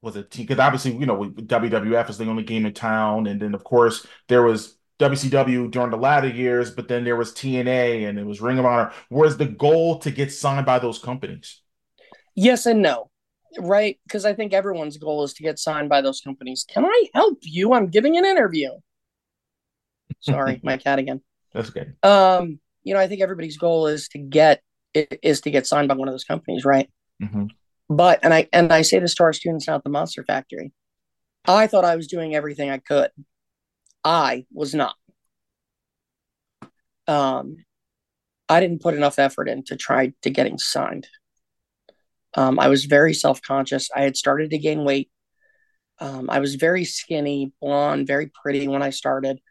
[0.02, 3.54] was it because obviously you know WWF is the only game in town, and then
[3.54, 8.20] of course there was WCW during the latter years, but then there was TNA and
[8.20, 8.92] it was Ring of Honor.
[9.10, 11.62] Was the goal to get signed by those companies?
[12.36, 13.10] Yes and no,
[13.60, 14.00] right?
[14.04, 16.66] Because I think everyone's goal is to get signed by those companies.
[16.68, 17.74] Can I help you?
[17.74, 18.70] I'm giving an interview.
[20.20, 21.22] Sorry, my cat again.
[21.54, 21.96] That's good.
[22.04, 24.62] Um, you know, I think everybody's goal is to get
[24.94, 26.90] is to get signed by one of those companies, right?
[27.22, 27.46] Mm-hmm.
[27.91, 30.71] But and I and I say this to our students now at the Monster Factory.
[31.45, 33.12] I thought I was doing everything I could.
[34.01, 34.95] I was not.
[37.06, 37.58] Um,
[38.47, 41.10] I didn't put enough effort in to try to getting signed.
[42.34, 43.89] Um, I was very self conscious.
[43.93, 45.12] I had started to gain weight.
[45.99, 49.41] Um, I was very skinny, blonde, very pretty when I started.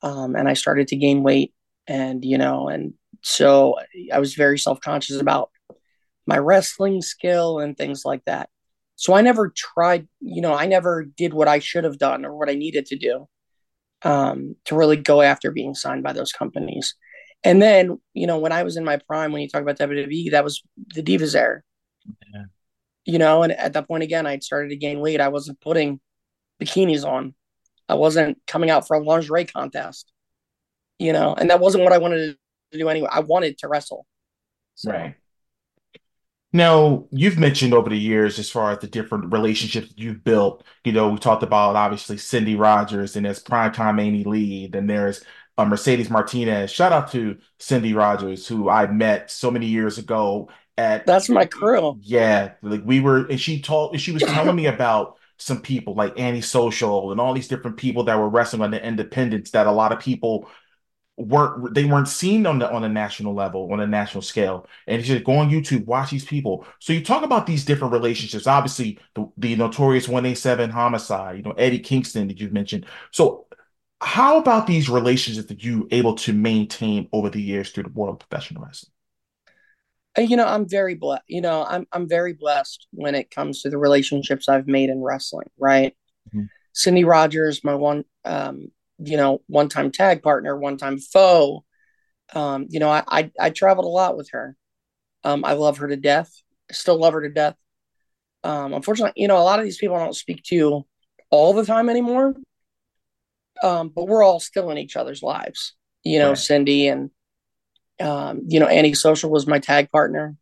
[0.00, 1.52] Um, and I started to gain weight.
[1.86, 3.76] And, you know, and so
[4.10, 5.50] I was very self conscious about
[6.26, 8.48] my wrestling skill and things like that.
[8.96, 12.36] So I never tried, you know, I never did what I should have done or
[12.36, 13.28] what I needed to do
[14.02, 16.94] um, to really go after being signed by those companies.
[17.42, 20.30] And then, you know, when I was in my prime, when you talk about WWE,
[20.30, 20.62] that was
[20.94, 21.62] the Divas era.
[22.32, 22.44] Yeah.
[23.04, 25.20] You know, and at that point again, I'd started to gain weight.
[25.20, 26.00] I wasn't putting
[26.62, 27.34] bikinis on.
[27.88, 30.10] I wasn't coming out for a lingerie contest.
[30.98, 32.38] You know, and that wasn't what I wanted
[32.72, 33.08] to do anyway.
[33.10, 34.06] I wanted to wrestle.
[34.76, 34.92] So.
[34.92, 35.16] Right.
[36.54, 40.92] Now, you've mentioned over the years, as far as the different relationships you've built, you
[40.92, 45.24] know, we talked about obviously Cindy Rogers and there's primetime Amy Lee, then there's
[45.58, 46.70] uh, Mercedes Martinez.
[46.70, 51.04] Shout out to Cindy Rogers, who I met so many years ago at.
[51.06, 51.98] That's my crew.
[52.00, 52.52] Yeah.
[52.62, 56.40] Like we were, and she told, she was telling me about some people like Annie
[56.40, 59.90] Social and all these different people that were wrestling on the independents that a lot
[59.90, 60.48] of people
[61.16, 64.66] weren't they weren't seen on the on a national level on a national scale.
[64.86, 66.66] And he said go on youtube watch these people.
[66.80, 68.46] So you talk about these different relationships.
[68.46, 72.86] Obviously the, the notorious 187 homicide you know eddie kingston that you've mentioned.
[73.12, 73.46] So
[74.00, 78.20] how about these relationships that you able to maintain over the years through the world
[78.20, 78.90] of professional wrestling?
[80.16, 83.62] Uh, you know i'm very blessed you know i'm i'm very blessed when it comes
[83.62, 85.96] to the relationships i've made in wrestling right?
[86.28, 86.44] Mm-hmm.
[86.72, 88.68] cindy rogers my one um
[88.98, 91.64] you know, one time tag partner, one time foe.
[92.34, 94.56] Um, you know, I, I, I traveled a lot with her.
[95.24, 96.32] Um, I love her to death.
[96.70, 97.56] I still love her to death.
[98.42, 100.84] Um, unfortunately, you know, a lot of these people I don't speak to
[101.30, 102.34] all the time anymore.
[103.62, 105.74] Um, but we're all still in each other's lives.
[106.02, 106.38] You know, right.
[106.38, 107.10] Cindy and
[108.00, 110.36] um, you know, Annie Social was my tag partner.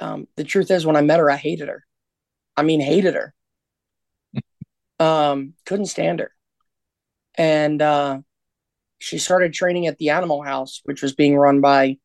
[0.00, 1.84] Um, the truth is, when I met her, I hated her.
[2.56, 3.34] I mean, hated her.
[5.04, 6.32] um, couldn't stand her
[7.38, 8.18] and uh,
[8.98, 11.98] she started training at the Animal House, which was being run by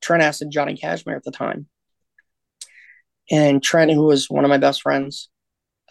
[0.00, 1.68] Trent Acid and Johnny Kashmere at the time.
[3.30, 5.28] And Trent, who was one of my best friends,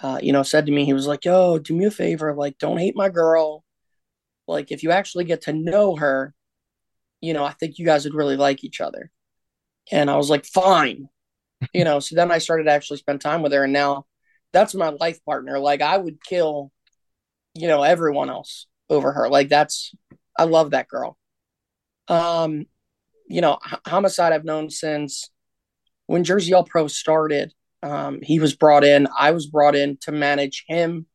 [0.02, 2.58] uh, you know, said to me, he was like, "Yo, do me a favor, like,
[2.58, 3.64] don't hate my girl.
[4.48, 6.34] Like, if you actually get to know her,
[7.22, 9.12] you know, I think you guys would really like each other."
[9.92, 11.10] And I was like, "Fine,"
[11.74, 12.00] you know.
[12.00, 14.08] So then I started to actually spend time with her, and now
[14.54, 15.60] that's my life partner.
[15.60, 16.72] Like, I would kill,
[17.54, 19.30] you know, everyone else over her.
[19.30, 19.94] Like that's
[20.38, 21.18] I love that girl.
[22.08, 22.66] Um,
[23.28, 25.30] you know, H- homicide I've known since
[26.06, 27.54] when Jersey All Pro started.
[27.84, 29.08] Um, he was brought in.
[29.18, 31.06] I was brought in to manage him.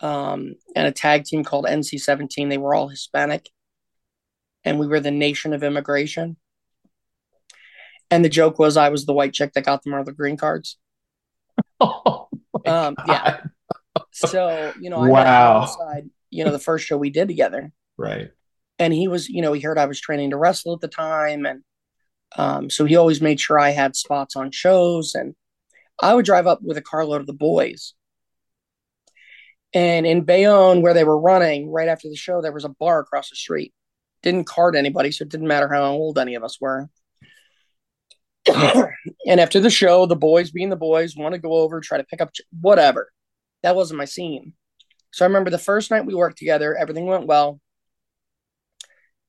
[0.00, 2.48] Um, and a tag team called NC seventeen.
[2.48, 3.48] They were all Hispanic,
[4.64, 6.36] and we were the nation of immigration.
[8.10, 10.36] And the joke was I was the white chick that got them all the green
[10.36, 10.78] cards.
[11.80, 12.28] Oh
[12.66, 13.40] um, yeah.
[14.12, 15.60] So you know, I wow.
[15.60, 17.70] Homicide, you know, the first show we did together.
[17.96, 18.30] Right.
[18.78, 21.44] And he was, you know, he heard I was training to wrestle at the time.
[21.46, 21.62] And
[22.36, 25.14] um, so he always made sure I had spots on shows.
[25.14, 25.34] And
[26.00, 27.94] I would drive up with a carload of the boys.
[29.74, 33.00] And in Bayonne, where they were running, right after the show, there was a bar
[33.00, 33.72] across the street.
[34.22, 36.88] Didn't card anybody, so it didn't matter how old any of us were.
[38.54, 42.04] and after the show, the boys, being the boys, want to go over, try to
[42.04, 43.10] pick up whatever.
[43.62, 44.54] That wasn't my scene.
[45.12, 47.60] So I remember the first night we worked together, everything went well.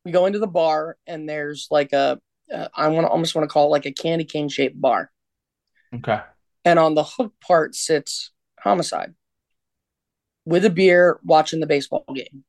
[0.06, 2.20] We go into the bar and there's like a,
[2.54, 5.12] uh, I want to almost want to call it like a candy cane shaped bar.
[5.94, 6.20] Okay.
[6.66, 9.14] And on the hook part sits homicide
[10.46, 12.44] with a beer watching the baseball game.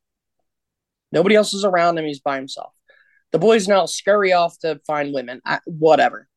[1.11, 2.05] Nobody else is around him.
[2.05, 2.73] He's by himself.
[3.31, 6.27] The boys now scurry off to find women, I, whatever.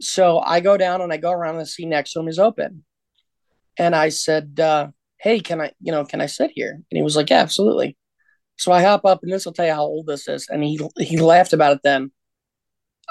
[0.00, 2.38] So I go down and I go around and the seat next to him is
[2.38, 2.84] open.
[3.76, 4.88] And I said, uh,
[5.22, 6.72] hey, can I, you know, can I sit here?
[6.72, 7.96] And he was like, yeah, absolutely.
[8.58, 10.46] So I hop up, and this will tell you how old this is.
[10.48, 12.12] And he he laughed about it then.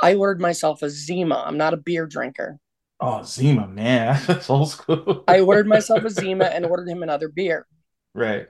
[0.02, 1.44] I ordered myself a Zima.
[1.46, 2.58] I'm not a beer drinker.
[3.00, 5.24] Oh, Zima, man, that's old school.
[5.28, 7.66] I ordered myself a Zima and ordered him another beer.
[8.14, 8.48] Right.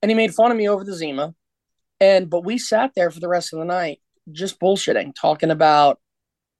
[0.00, 1.34] And he made fun of me over the Zima.
[2.00, 4.00] And but we sat there for the rest of the night
[4.30, 5.98] just bullshitting, talking about,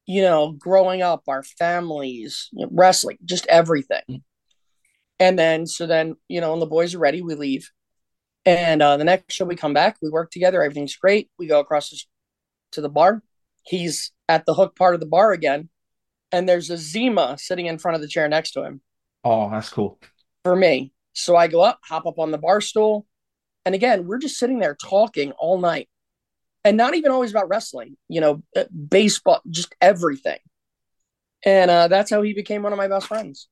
[0.06, 4.02] you know, growing up, our families, wrestling, just everything.
[4.10, 4.22] Mm.
[5.20, 7.70] And then, so then, you know, when the boys are ready, we leave.
[8.46, 10.62] And uh, the next show we come back, we work together.
[10.62, 11.31] Everything's great.
[11.38, 12.07] We go across
[12.72, 13.22] to the bar.
[13.62, 15.68] He's at the hook part of the bar again,
[16.33, 18.81] and there's a Zima sitting in front of the chair next to him.
[19.24, 19.98] Oh, that's cool
[20.44, 20.92] for me.
[21.12, 23.07] So I go up, hop up on the bar stool,
[23.66, 25.88] and again, we're just sitting there talking all night,
[26.64, 27.96] and not even always about wrestling.
[28.09, 30.38] You know, uh, baseball, just everything.
[31.44, 33.48] And uh, that's how he became one of my best friends.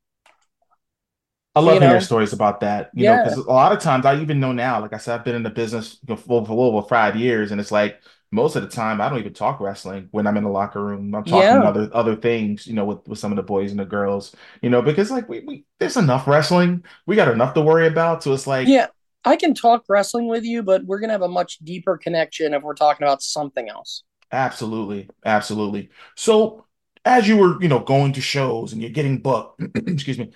[1.56, 2.90] I love you hearing stories about that.
[2.94, 3.16] You yeah.
[3.16, 5.34] know, because a lot of times I even know now, like I said, I've been
[5.34, 8.62] in the business for, for a little over five years, and it's like most of
[8.62, 11.14] the time I don't even talk wrestling when I'm in the locker room.
[11.14, 11.62] I'm talking yeah.
[11.62, 14.68] other other things, you know, with, with some of the boys and the girls, you
[14.68, 16.84] know, because like we, we there's enough wrestling.
[17.06, 18.22] We got enough to worry about.
[18.22, 18.88] So it's like Yeah,
[19.24, 22.62] I can talk wrestling with you, but we're gonna have a much deeper connection if
[22.62, 24.02] we're talking about something else.
[24.30, 25.08] Absolutely.
[25.24, 25.88] Absolutely.
[26.16, 26.66] So
[27.04, 30.32] as you were, you know, going to shows and you're getting booked, excuse me,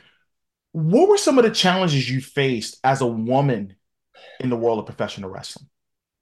[0.72, 3.74] what were some of the challenges you faced as a woman
[4.38, 5.68] in the world of professional wrestling?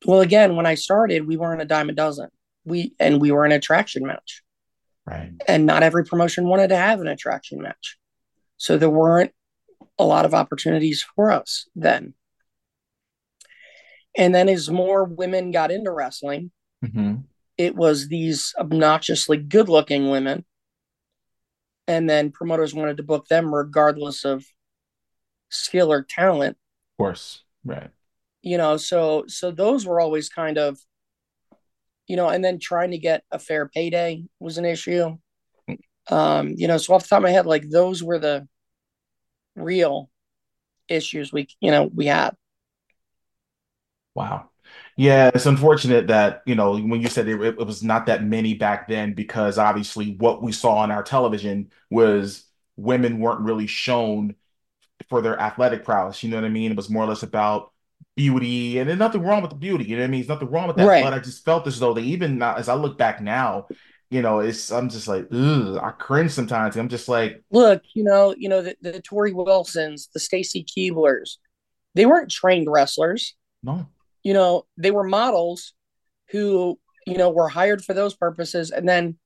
[0.06, 2.28] Well, again, when I started, we weren't a dime a dozen.
[2.64, 4.42] We and we were an attraction match.
[5.06, 5.32] Right.
[5.46, 7.96] And not every promotion wanted to have an attraction match.
[8.58, 9.32] So there weren't
[9.98, 12.14] a lot of opportunities for us then.
[14.16, 16.50] And then as more women got into wrestling,
[16.84, 17.16] mm-hmm.
[17.56, 20.44] it was these obnoxiously good looking women
[21.88, 24.44] and then promoters wanted to book them regardless of
[25.48, 26.56] skill or talent.
[26.92, 27.90] Of course, right.
[28.42, 30.78] You know, so so those were always kind of,
[32.06, 35.16] you know, and then trying to get a fair payday was an issue.
[36.10, 38.46] Um, you know, so off the top of my head, like those were the
[39.56, 40.10] real
[40.88, 42.34] issues we, you know, we had.
[44.14, 44.50] Wow.
[44.98, 48.54] Yeah, it's unfortunate that, you know, when you said it, it, was not that many
[48.54, 52.42] back then, because obviously what we saw on our television was
[52.76, 54.34] women weren't really shown
[55.08, 56.24] for their athletic prowess.
[56.24, 56.72] You know what I mean?
[56.72, 57.70] It was more or less about
[58.16, 59.84] beauty, and there's nothing wrong with the beauty.
[59.84, 60.20] You know what I mean?
[60.22, 60.88] There's nothing wrong with that.
[60.88, 61.04] Right.
[61.04, 63.68] But I just felt as though they even now, as I look back now,
[64.10, 66.74] you know, it's I'm just like, ugh, I cringe sometimes.
[66.74, 71.36] I'm just like, look, you know, you know, the, the Torrie Wilsons, the Stacy Keiblers,
[71.94, 73.36] they weren't trained wrestlers.
[73.62, 73.86] No
[74.22, 75.74] you know, they were models
[76.30, 79.18] who, you know, were hired for those purposes and then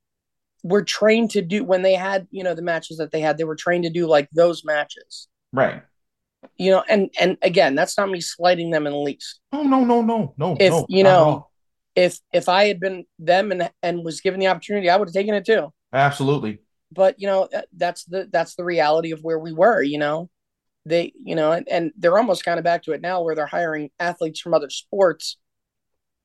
[0.63, 3.43] were trained to do when they had, you know, the matches that they had, they
[3.43, 5.27] were trained to do like those matches.
[5.51, 5.83] Right.
[6.57, 9.39] You know, and and again, that's not me slighting them in the least.
[9.51, 10.57] Oh no, no, no, no.
[10.59, 11.47] If no, you know,
[11.95, 15.13] if if I had been them and and was given the opportunity, I would have
[15.13, 15.71] taken it too.
[15.93, 16.59] Absolutely.
[16.91, 19.81] But you know, that's the that's the reality of where we were.
[19.81, 20.29] You know,
[20.85, 23.45] they you know and, and they're almost kind of back to it now where they're
[23.45, 25.37] hiring athletes from other sports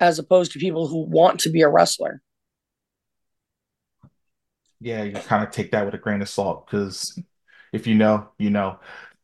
[0.00, 2.22] as opposed to people who want to be a wrestler.
[4.80, 7.20] Yeah you kind of take that with a grain of salt because
[7.72, 8.78] if you know you know.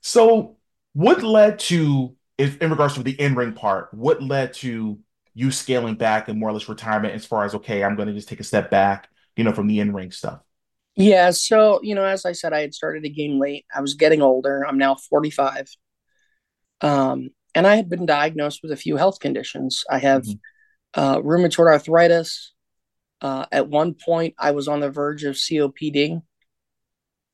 [0.04, 0.56] So
[0.94, 4.98] what led to in, in regards to the in-ring part what led to
[5.34, 8.14] you scaling back and more or less retirement as far as okay i'm going to
[8.14, 10.40] just take a step back you know from the in-ring stuff
[10.96, 11.30] yeah.
[11.30, 13.64] So, you know, as I said, I had started a game late.
[13.74, 14.66] I was getting older.
[14.66, 15.68] I'm now 45.
[16.82, 19.84] Um, and I had been diagnosed with a few health conditions.
[19.90, 21.00] I have mm-hmm.
[21.00, 22.52] uh, rheumatoid arthritis.
[23.20, 26.22] Uh, at one point, I was on the verge of COPD,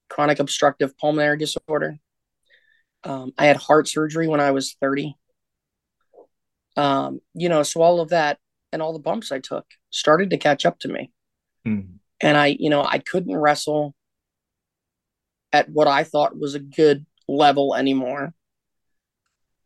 [0.09, 1.99] chronic obstructive pulmonary disorder.
[3.05, 5.17] Um, I had heart surgery when I was 30.
[6.77, 8.39] Um, you know, so all of that
[8.71, 11.11] and all the bumps I took started to catch up to me.
[11.67, 13.95] Mm and I, you know, I couldn't wrestle
[15.53, 18.35] at what I thought was a good level anymore.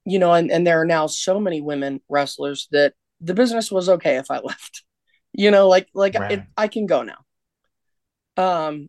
[0.05, 3.89] You know, and, and there are now so many women wrestlers that the business was
[3.89, 4.85] okay if I left.
[5.33, 6.33] You know, like like right.
[6.33, 7.19] it, I can go now.
[8.37, 8.89] Um,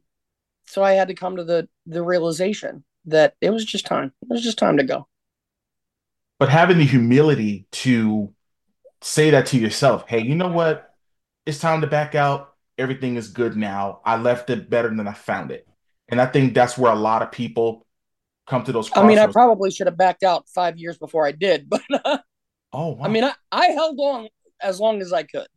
[0.65, 4.11] so I had to come to the the realization that it was just time.
[4.21, 5.07] It was just time to go.
[6.39, 8.33] But having the humility to
[9.01, 10.93] say that to yourself, hey, you know what?
[11.45, 14.01] It's time to back out everything is good now.
[14.05, 15.67] I left it better than I found it.
[16.09, 17.85] And I think that's where a lot of people
[18.47, 18.89] come to those.
[18.95, 22.17] I mean, I probably should have backed out five years before I did, but uh,
[22.71, 23.05] oh, wow.
[23.05, 24.27] I mean, I, I held on
[24.61, 25.47] as long as I could.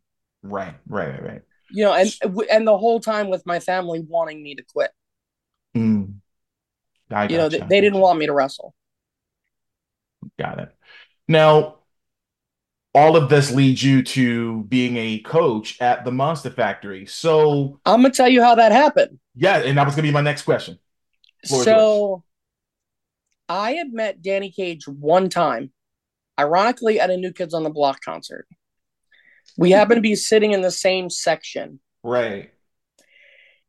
[0.43, 1.41] Right, right, right, right.
[1.69, 2.09] You know, and
[2.49, 4.91] and the whole time with my family wanting me to quit.
[5.75, 6.15] Mm.
[7.29, 8.73] you know, they, they didn't want me to wrestle.
[10.39, 10.71] Got it.
[11.27, 11.76] Now,
[12.97, 17.05] all of this leads you to being a coach at the Monster Factory.
[17.05, 19.19] So I'm gonna tell you how that happened.
[19.35, 20.79] Yeah, and that was gonna be my next question.
[21.47, 22.23] Floor so
[23.47, 25.71] I had met Danny Cage one time,
[26.39, 28.47] ironically at a New Kids on the Block concert.
[29.57, 31.79] We happened to be sitting in the same section.
[32.03, 32.51] Right.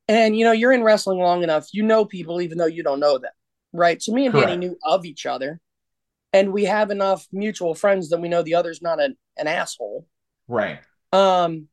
[0.09, 2.99] And you know, you're in wrestling long enough, you know people even though you don't
[2.99, 3.33] know them.
[3.74, 4.03] Right.
[4.03, 4.49] So me and Correct.
[4.49, 5.61] Danny knew of each other.
[6.33, 10.07] And we have enough mutual friends that we know the other's not an, an asshole.
[10.47, 10.81] Right.
[11.12, 11.68] Um,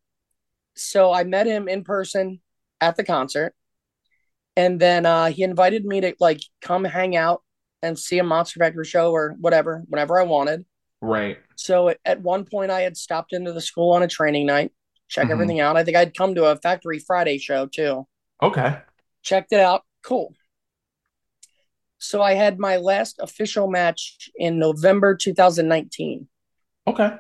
[0.76, 2.42] so I met him in person
[2.82, 3.54] at the concert,
[4.56, 7.44] and then uh, he invited me to like come hang out
[7.82, 10.66] and see a Monster Factory show or whatever, whenever I wanted.
[11.02, 11.38] Right.
[11.56, 14.72] So at, at one point, I had stopped into the school on a training night,
[15.08, 15.34] check mm-hmm.
[15.34, 15.78] everything out.
[15.78, 18.08] I think I'd come to a Factory Friday show too.
[18.42, 18.78] Okay.
[19.22, 19.84] Checked it out.
[20.04, 20.34] Cool.
[22.06, 26.28] So I had my last official match in November 2019.
[26.88, 27.18] Okay.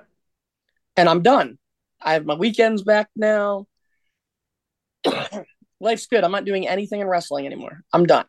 [0.95, 1.57] And I'm done.
[2.01, 3.67] I have my weekends back now.
[5.79, 6.23] Life's good.
[6.23, 7.81] I'm not doing anything in wrestling anymore.
[7.91, 8.25] I'm done.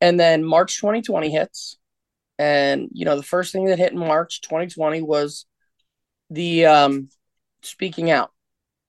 [0.00, 1.78] And then March 2020 hits.
[2.38, 5.46] And, you know, the first thing that hit in March 2020 was
[6.30, 7.08] the um,
[7.62, 8.30] speaking out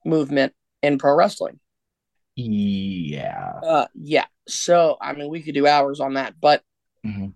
[0.04, 1.60] movement in pro wrestling.
[2.50, 3.60] Yeah.
[3.62, 4.26] Uh, yeah.
[4.48, 6.62] So, I mean, we could do hours on that, but
[7.04, 7.28] mm-hmm.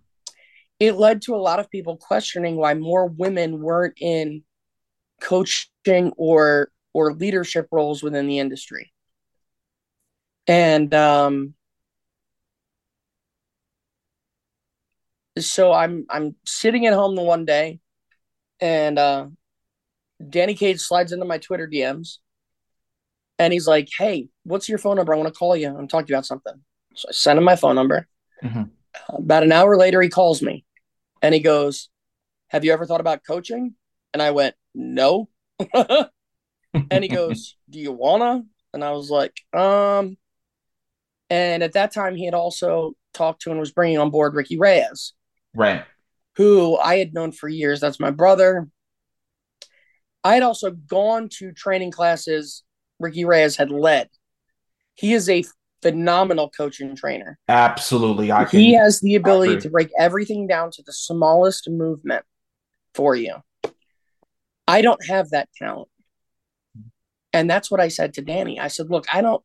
[0.80, 4.42] it led to a lot of people questioning why more women weren't in
[5.20, 8.92] coaching or or leadership roles within the industry.
[10.46, 11.54] And um,
[15.38, 17.80] so I'm I'm sitting at home the one day,
[18.60, 19.26] and uh,
[20.28, 22.18] Danny Cage slides into my Twitter DMs,
[23.38, 25.14] and he's like, "Hey, what's your phone number?
[25.14, 26.54] I want to call you and talk to you about something."
[26.94, 28.06] So I send him my phone number.
[28.42, 28.62] Mm-hmm.
[29.10, 30.64] About an hour later, he calls me,
[31.22, 31.88] and he goes,
[32.48, 33.74] "Have you ever thought about coaching?"
[34.12, 35.28] And I went, "No."
[35.74, 40.16] and he goes, "Do you wanna?" And I was like, "Um."
[41.28, 44.58] And at that time, he had also talked to and was bringing on board Ricky
[44.58, 45.12] Reyes,
[45.54, 45.84] right?
[46.36, 47.80] Who I had known for years.
[47.80, 48.68] That's my brother.
[50.22, 52.64] I had also gone to training classes
[52.98, 54.08] Ricky Reyes had led.
[54.94, 55.44] He is a
[55.82, 57.38] phenomenal coach and trainer.
[57.48, 58.32] Absolutely.
[58.32, 62.24] I can, he has the ability to break everything down to the smallest movement
[62.94, 63.36] for you.
[64.66, 65.88] I don't have that talent.
[67.32, 68.58] And that's what I said to Danny.
[68.58, 69.42] I said, look, I don't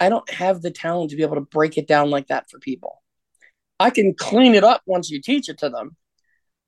[0.00, 2.58] I don't have the talent to be able to break it down like that for
[2.58, 3.02] people.
[3.78, 5.96] I can clean it up once you teach it to them,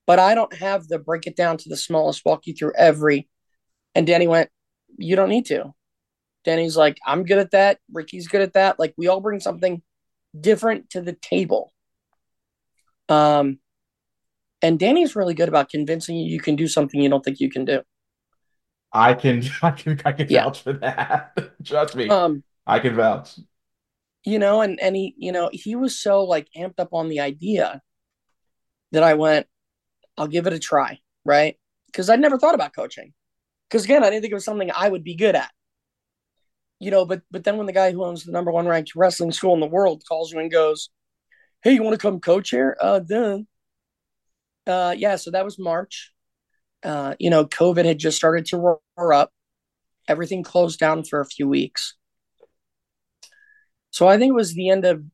[0.06, 3.28] but I don't have the break it down to the smallest, walk you through every.
[3.94, 4.50] And Danny went,
[4.98, 5.72] You don't need to.
[6.44, 7.78] Danny's like, I'm good at that.
[7.92, 8.78] Ricky's good at that.
[8.78, 9.82] Like we all bring something
[10.38, 11.72] different to the table.
[13.08, 13.58] Um,
[14.60, 17.50] and Danny's really good about convincing you you can do something you don't think you
[17.50, 17.82] can do.
[18.92, 20.44] I can, I can, I can yeah.
[20.44, 21.38] vouch for that.
[21.64, 23.38] Trust me, um, I can vouch.
[24.24, 27.20] You know, and and he, you know, he was so like amped up on the
[27.20, 27.82] idea
[28.92, 29.46] that I went,
[30.16, 31.56] I'll give it a try, right?
[31.86, 33.12] Because I'd never thought about coaching.
[33.68, 35.50] Because again, I didn't think it was something I would be good at
[36.82, 39.30] you know, but but then when the guy who owns the number one ranked wrestling
[39.30, 40.90] school in the world calls you and goes,
[41.62, 43.46] "Hey, you want to come coach here?" Uh, then,
[44.66, 45.14] uh, yeah.
[45.16, 46.12] So that was March.
[46.82, 49.32] Uh, you know, COVID had just started to roar up.
[50.08, 51.94] Everything closed down for a few weeks.
[53.90, 55.04] So I think it was the end of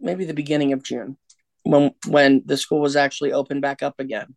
[0.00, 1.18] maybe the beginning of June
[1.64, 4.36] when when the school was actually open back up again.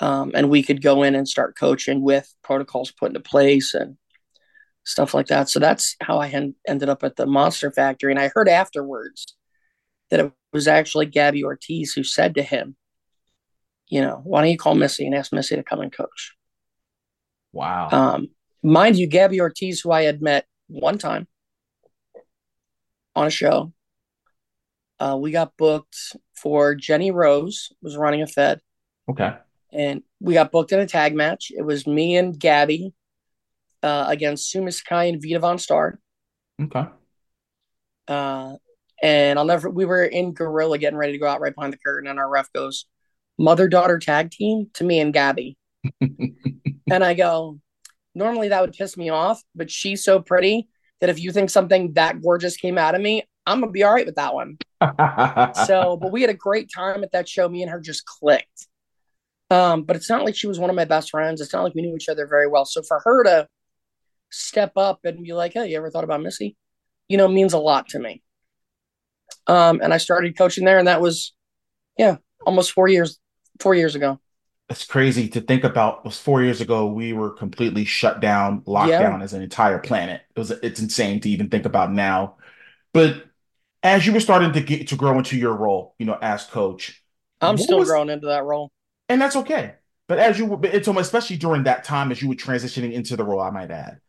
[0.00, 3.96] Um, and we could go in and start coaching with protocols put into place and
[4.84, 5.48] stuff like that.
[5.48, 8.12] So that's how I en- ended up at the Monster Factory.
[8.12, 9.34] And I heard afterwards
[10.10, 12.76] that it was actually Gabby Ortiz who said to him,
[13.88, 16.34] you know, why don't you call Missy and ask Missy to come and coach?
[17.52, 17.88] Wow.
[17.90, 18.28] Um,
[18.62, 21.26] mind you, Gabby Ortiz, who I had met one time
[23.14, 23.72] on a show,
[24.98, 28.60] uh, we got booked for Jenny Rose was running a Fed.
[29.08, 29.34] Okay.
[29.72, 31.50] And we got booked in a tag match.
[31.50, 32.92] It was me and Gabby
[33.84, 36.00] uh, against Sumi Sakai and Vita Von Star.
[36.60, 36.86] Okay.
[38.08, 38.54] Uh,
[39.02, 39.68] and I'll never.
[39.68, 42.28] We were in Gorilla getting ready to go out right behind the curtain, and our
[42.28, 42.86] ref goes,
[43.38, 45.58] "Mother daughter tag team" to me and Gabby,
[46.00, 47.60] and I go,
[48.14, 50.68] "Normally that would piss me off, but she's so pretty
[51.00, 53.92] that if you think something that gorgeous came out of me, I'm gonna be all
[53.92, 54.56] right with that one."
[55.66, 57.48] so, but we had a great time at that show.
[57.48, 58.68] Me and her just clicked.
[59.50, 61.42] Um, but it's not like she was one of my best friends.
[61.42, 62.64] It's not like we knew each other very well.
[62.64, 63.46] So for her to
[64.34, 66.56] step up and be like, hey, you ever thought about Missy?
[67.08, 68.22] You know, means a lot to me.
[69.46, 71.34] Um, and I started coaching there, and that was,
[71.98, 72.16] yeah,
[72.46, 73.18] almost four years,
[73.60, 74.20] four years ago.
[74.68, 75.98] That's crazy to think about.
[75.98, 76.86] It was four years ago.
[76.86, 79.02] We were completely shut down, locked yeah.
[79.02, 80.22] down as an entire planet.
[80.34, 82.36] It was it's insane to even think about now.
[82.94, 83.24] But
[83.82, 87.02] as you were starting to get to grow into your role, you know, as coach,
[87.42, 88.72] I'm still was, growing into that role,
[89.10, 89.74] and that's okay.
[90.08, 93.24] But as you, it's almost especially during that time as you were transitioning into the
[93.24, 94.00] role, I might add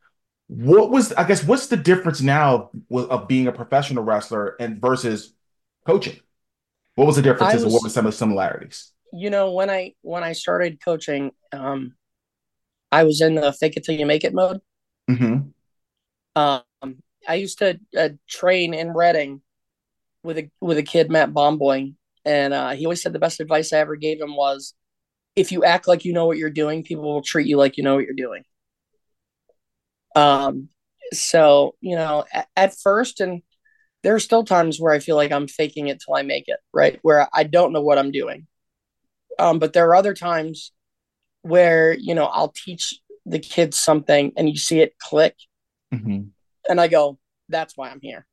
[0.48, 5.34] what was I guess what's the difference now of being a professional wrestler and versus
[5.86, 6.20] coaching?
[6.96, 8.92] What was the differences was, and what were some of the similarities?
[9.12, 11.96] You know, when I when I started coaching, um,
[12.92, 14.62] I was in the fake it till you make it mode.
[15.10, 15.50] Mm-hmm.
[16.36, 19.42] Um, I used to uh, train in Reading
[20.24, 21.94] with a with a kid Matt Bomboy,
[22.24, 24.74] and uh, he always said the best advice I ever gave him was,
[25.36, 27.84] if you act like you know what you're doing, people will treat you like you
[27.84, 28.44] know what you're doing.
[30.16, 30.70] Um,
[31.14, 33.42] so you know, at, at first, and
[34.04, 36.60] there are still times where I feel like I'm faking it till I make it,
[36.74, 37.00] right?
[37.02, 38.48] Where I don't know what I'm doing.
[39.38, 40.72] Um, but there are other times
[41.42, 45.36] where you know I'll teach the kids something and you see it click,
[45.94, 46.30] mm-hmm.
[46.70, 48.26] and I go, "That's why I'm here."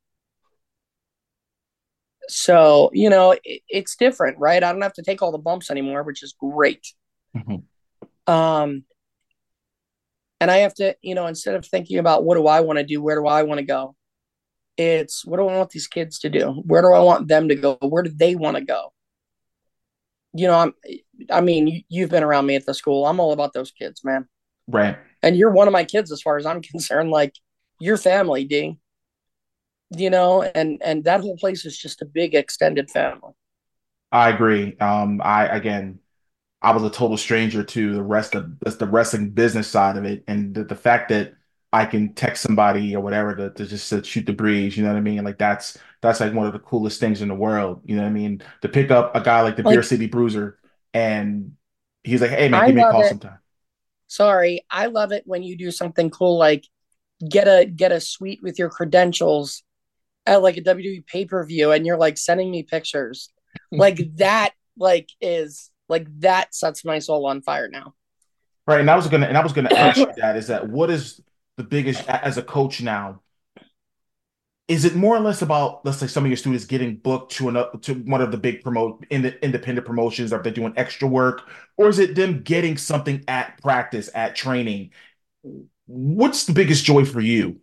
[2.29, 4.63] So, you know, it, it's different, right?
[4.63, 6.87] I don't have to take all the bumps anymore, which is great.
[7.37, 8.33] Mm-hmm.
[8.33, 8.85] Um,
[10.43, 12.85] and I have to, you know, instead of thinking about what do I want to
[12.85, 13.95] do, where do I want to go,
[14.77, 16.63] it's what do I want these kids to do?
[16.67, 17.79] Where do I want them to go?
[17.81, 18.93] Where do they want to go?
[20.35, 20.75] You know, I'm,
[21.31, 23.07] I mean, you, have been around me at the school.
[23.07, 24.27] I'm all about those kids, man.
[24.67, 24.97] Right.
[25.23, 27.11] And you're one of my kids as far as I'm concerned.
[27.11, 27.35] Like,
[27.79, 28.79] your family, D
[29.97, 33.33] you know, and and that whole place is just a big extended family.
[34.11, 34.77] I agree.
[34.79, 35.99] Um, I again,
[36.63, 40.25] I was a total stranger to the rest of the wrestling business side of it,
[40.29, 41.35] and the, the fact that
[41.73, 44.91] I can text somebody or whatever to, to just to shoot the breeze, you know
[44.91, 45.25] what I mean?
[45.25, 47.81] Like that's that's like one of the coolest things in the world.
[47.85, 48.43] You know what I mean?
[48.61, 50.59] To pick up a guy like the like, Beer City Bruiser
[50.95, 51.53] and
[52.05, 53.09] he's like, "Hey man, give me a call it.
[53.09, 53.39] sometime."
[54.07, 56.67] Sorry, I love it when you do something cool like
[57.29, 59.63] get a get a suite with your credentials
[60.27, 63.31] at like a WWE pay per view and you're like sending me pictures,
[63.73, 67.95] like that, like is like that sets my soul on fire now.
[68.67, 70.91] Right, and I was gonna and I was gonna ask you that is that what
[70.91, 71.21] is
[71.57, 73.21] the biggest as a coach now?
[74.69, 77.51] Is it more or less about let's say some of your students getting booked to
[77.51, 80.33] another to one of the big promote in the independent promotions?
[80.33, 81.43] Are they're doing extra work,
[81.77, 84.91] or is it them getting something at practice at training?
[85.87, 87.61] What's the biggest joy for you?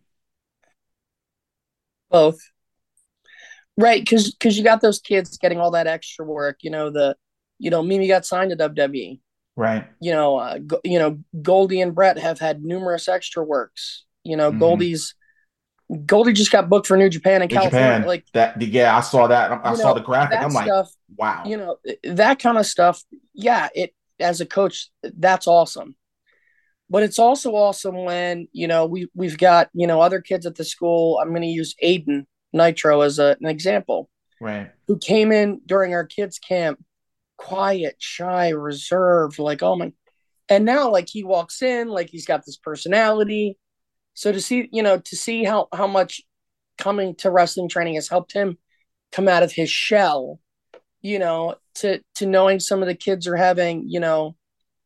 [2.11, 2.39] Both.
[3.77, 6.57] Right, because because you got those kids getting all that extra work.
[6.61, 7.15] You know the,
[7.59, 9.19] you know Mimi got signed to WWE.
[9.55, 9.85] Right.
[9.99, 14.05] You know, uh, go, you know Goldie and Brett have had numerous extra works.
[14.23, 14.59] You know, mm-hmm.
[14.59, 15.15] Goldie's
[16.05, 17.89] Goldie just got booked for New Japan and California.
[17.89, 18.07] Japan.
[18.07, 19.51] Like that, yeah, I saw that.
[19.51, 20.39] I, I saw the graphic.
[20.39, 21.43] I'm stuff, like, wow.
[21.45, 23.03] You know, that kind of stuff.
[23.33, 25.95] Yeah, it as a coach, that's awesome.
[26.91, 30.55] But it's also awesome when you know we we've got you know other kids at
[30.55, 31.19] the school.
[31.19, 34.09] I'm going to use Aiden Nitro as a, an example.
[34.39, 34.71] Right.
[34.87, 36.83] Who came in during our kids' camp,
[37.39, 39.93] quiet, shy, reserved, like, oh my.
[40.49, 43.57] And now, like, he walks in, like, he's got this personality.
[44.13, 46.21] So to see, you know, to see how, how much
[46.77, 48.57] coming to wrestling training has helped him
[49.11, 50.39] come out of his shell,
[51.01, 54.35] you know, to, to knowing some of the kids are having, you know,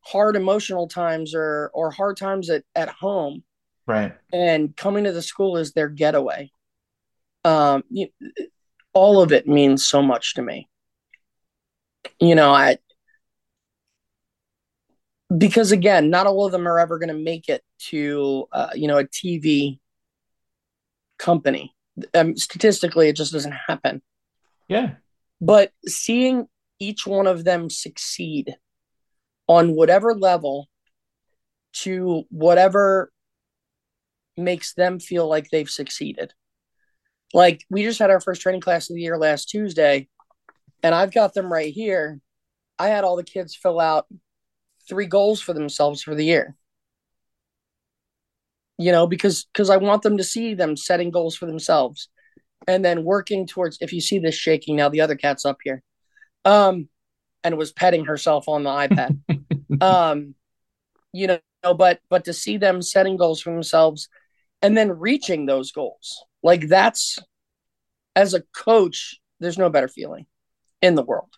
[0.02, 3.44] hard emotional times or, or hard times at, at home.
[3.88, 4.14] Right.
[4.32, 6.52] And coming to the school is their getaway
[7.46, 8.08] um, you,
[8.94, 10.70] all of it means so much to me.
[12.20, 12.78] You know, I
[15.36, 18.88] because again, not all of them are ever going to make it to uh, you
[18.88, 19.80] know a TV
[21.18, 21.76] company.
[22.14, 24.02] Um, statistically, it just doesn't happen.
[24.68, 24.96] Yeah,
[25.42, 26.48] but seeing
[26.80, 28.56] each one of them succeed
[29.48, 30.70] on whatever level
[31.74, 33.12] to whatever
[34.38, 36.34] makes them feel like they've succeeded
[37.34, 40.08] like we just had our first training class of the year last Tuesday,
[40.84, 42.20] and I've got them right here.
[42.78, 44.06] I had all the kids fill out
[44.88, 46.56] three goals for themselves for the year.
[48.78, 52.10] You know, because because I want them to see them setting goals for themselves
[52.68, 55.82] and then working towards if you see this shaking now, the other cat's up here.
[56.44, 56.90] Um
[57.44, 59.20] and was petting herself on the iPad.
[59.82, 60.36] um,
[61.12, 61.40] you know,
[61.74, 64.10] but but to see them setting goals for themselves
[64.62, 67.20] and then reaching those goals like that's
[68.16, 70.26] as a coach, there's no better feeling
[70.84, 71.30] in the world.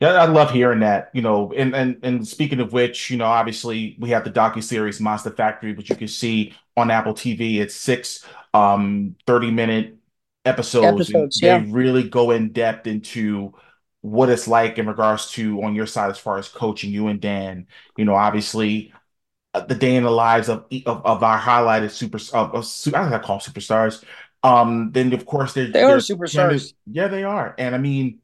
[0.00, 1.10] Yeah, I love hearing that.
[1.14, 4.62] You know, and and and speaking of which, you know, obviously we have the docu
[4.62, 7.60] series Monster Factory, which you can see on Apple TV.
[7.60, 9.96] It's six um 30 minute
[10.44, 11.10] episodes.
[11.10, 11.58] episodes yeah.
[11.58, 13.54] They really go in depth into
[14.00, 17.20] what it's like in regards to on your side as far as coaching you and
[17.20, 17.66] Dan.
[17.96, 18.92] You know, obviously
[19.54, 23.18] uh, the day in the lives of of, of our highlighted super of, of I
[23.20, 24.04] call them superstars.
[24.44, 26.74] Um, then of course they're, they are superstars.
[26.86, 28.20] Yeah, they are, and I mean,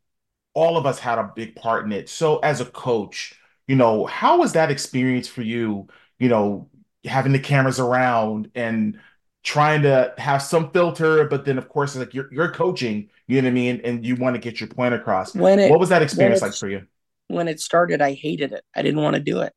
[0.54, 2.08] all of us had a big part in it.
[2.08, 3.34] So as a coach,
[3.66, 5.88] you know, how was that experience for you?
[6.18, 6.68] You know,
[7.04, 9.00] having the cameras around and
[9.42, 13.46] trying to have some filter, but then of course like you're you're coaching, you know
[13.46, 15.34] what I mean, and you want to get your point across.
[15.34, 16.86] When it, what was that experience like for you?
[17.28, 18.64] When it started, I hated it.
[18.74, 19.52] I didn't want to do it.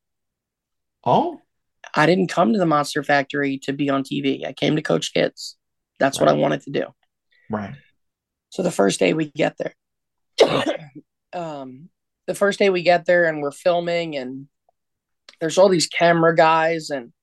[1.06, 1.42] Oh,
[1.96, 4.46] I didn't come to the Monster Factory to be on TV.
[4.46, 5.58] I came to coach kids.
[6.04, 6.26] That's right.
[6.26, 6.86] what I wanted to do.
[7.50, 7.76] Right.
[8.50, 9.74] So the first day we get there,
[11.34, 11.88] um,
[12.28, 14.50] the first day we get there and we're filming and
[15.40, 17.14] there's all these camera guys and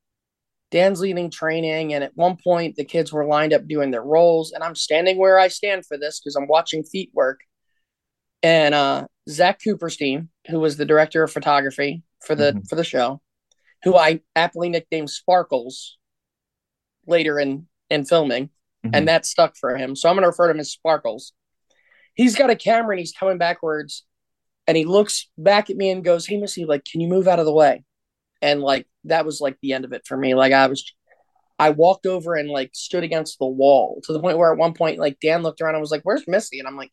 [0.70, 1.93] Dan's leading training.
[1.93, 4.53] And at one point, the kids were lined up doing their roles.
[4.53, 7.41] And I'm standing where I stand for this because I'm watching feet work.
[8.43, 12.61] And uh, Zach Cooperstein, who was the director of photography for the mm-hmm.
[12.62, 13.20] for the show,
[13.85, 15.99] who I aptly nicknamed Sparkles
[17.07, 18.49] later in in filming,
[18.85, 18.95] mm-hmm.
[18.95, 19.97] and that stuck for him.
[19.97, 21.33] So I'm going to refer to him as Sparkles.
[22.14, 24.05] He's got a camera and he's coming backwards,
[24.66, 27.39] and he looks back at me and goes, "Hey, Missy, like, can you move out
[27.39, 27.85] of the way?"
[28.43, 30.35] And like that was like the end of it for me.
[30.35, 30.93] Like I was,
[31.59, 34.74] I walked over and like stood against the wall to the point where at one
[34.74, 36.93] point like Dan looked around and was like, "Where's Missy?" And I'm like,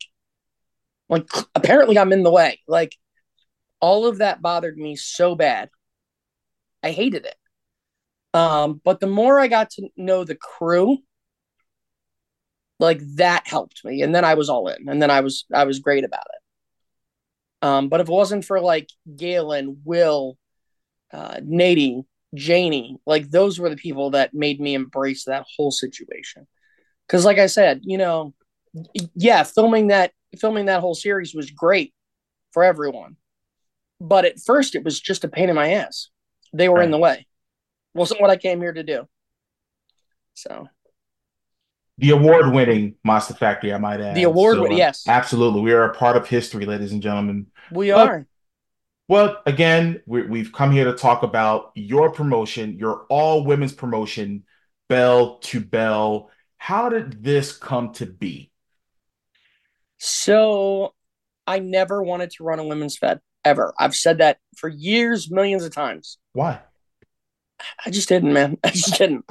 [1.08, 2.60] like apparently I'm in the way.
[2.68, 2.94] Like
[3.80, 5.70] all of that bothered me so bad.
[6.82, 7.36] I hated it.
[8.34, 10.98] Um, but the more I got to know the crew,
[12.78, 15.64] like that helped me, and then I was all in, and then I was I
[15.64, 17.66] was great about it.
[17.66, 20.38] Um, but if it wasn't for like Galen, Will,
[21.12, 22.04] uh, Nady,
[22.34, 26.46] Janie, like those were the people that made me embrace that whole situation.
[27.06, 28.34] Because, like I said, you know,
[29.14, 31.94] yeah, filming that filming that whole series was great
[32.52, 33.16] for everyone,
[34.00, 36.10] but at first it was just a pain in my ass.
[36.52, 36.84] They were right.
[36.84, 37.26] in the way.
[37.94, 39.08] Wasn't what I came here to do.
[40.34, 40.68] So
[41.98, 44.14] the award winning Monster Factory, I might add.
[44.14, 45.04] The award winning, so, uh, yes.
[45.06, 45.60] Absolutely.
[45.60, 47.46] We are a part of history, ladies and gentlemen.
[47.72, 48.26] We are.
[49.08, 54.44] Well, again, we, have come here to talk about your promotion, your all women's promotion,
[54.88, 56.30] Belle 2 Bell.
[56.58, 58.52] How did this come to be?
[59.96, 60.94] So,
[61.46, 63.74] I never wanted to run a women's fed ever.
[63.78, 66.18] I've said that for years, millions of times.
[66.32, 66.60] Why?
[67.84, 68.58] I just didn't, man.
[68.64, 69.24] I just didn't.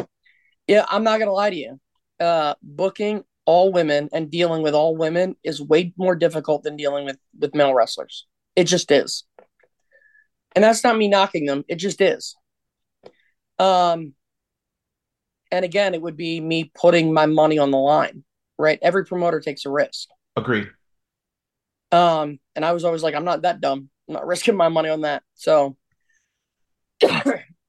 [0.68, 1.80] Yeah, I'm not gonna lie to you.
[2.20, 7.06] Uh, booking all women and dealing with all women is way more difficult than dealing
[7.06, 8.26] with with male wrestlers.
[8.56, 9.24] It just is.
[10.56, 11.64] And that's not me knocking them.
[11.68, 12.36] It just is.
[13.60, 14.14] Um,
[15.52, 18.24] and again, it would be me putting my money on the line,
[18.58, 18.80] right?
[18.82, 20.10] Every promoter takes a risk.
[20.36, 20.68] Agree.
[21.92, 23.90] Um, and I was always like, I'm not that dumb.
[24.08, 25.24] I'm not risking my money on that.
[25.36, 25.78] So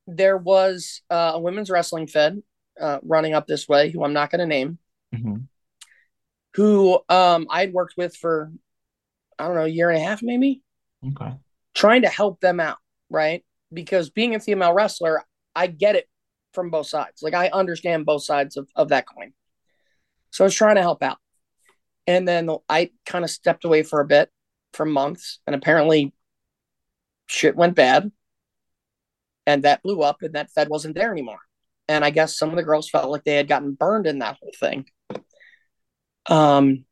[0.07, 2.43] there was uh, a women's wrestling fed
[2.81, 4.79] uh, running up this way, who I'm not going to name,
[5.15, 5.37] mm-hmm.
[6.55, 8.53] who um, I'd worked with for,
[9.39, 10.63] I don't know, a year and a half, maybe.
[11.07, 11.35] Okay
[11.79, 13.45] trying to help them out, right?
[13.73, 15.23] Because being a female wrestler,
[15.55, 16.09] I get it
[16.53, 17.23] from both sides.
[17.23, 19.33] Like I understand both sides of, of that coin.
[20.31, 21.19] So I was trying to help out.
[22.09, 24.29] And then I kind of stepped away for a bit
[24.73, 26.13] for months, and apparently
[27.27, 28.11] shit went bad.
[29.47, 31.41] And that blew up, and that Fed wasn't there anymore.
[31.89, 34.37] And I guess some of the girls felt like they had gotten burned in that
[34.41, 34.87] whole thing.
[36.29, 36.85] Um,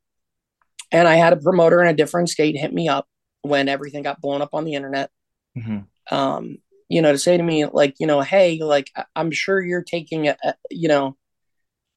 [0.90, 3.06] and I had a promoter in a different state hit me up
[3.42, 5.10] when everything got blown up on the internet.
[5.56, 6.14] Mm-hmm.
[6.16, 9.82] Um, you know, to say to me like, you know, hey, like I'm sure you're
[9.82, 11.16] taking a, a, you know,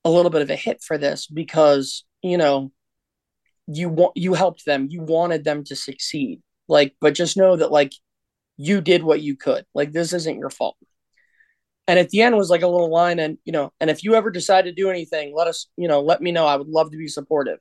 [0.03, 2.71] a little bit of a hit for this because you know
[3.67, 6.41] you want you helped them, you wanted them to succeed.
[6.67, 7.93] Like, but just know that like
[8.57, 9.65] you did what you could.
[9.73, 10.77] Like this isn't your fault.
[11.89, 14.13] And at the end was like a little line, and you know, and if you
[14.13, 16.45] ever decide to do anything, let us, you know, let me know.
[16.45, 17.57] I would love to be supportive.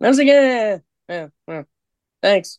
[0.00, 0.78] And I was like, yeah,
[1.10, 1.62] yeah, yeah.
[2.22, 2.58] thanks.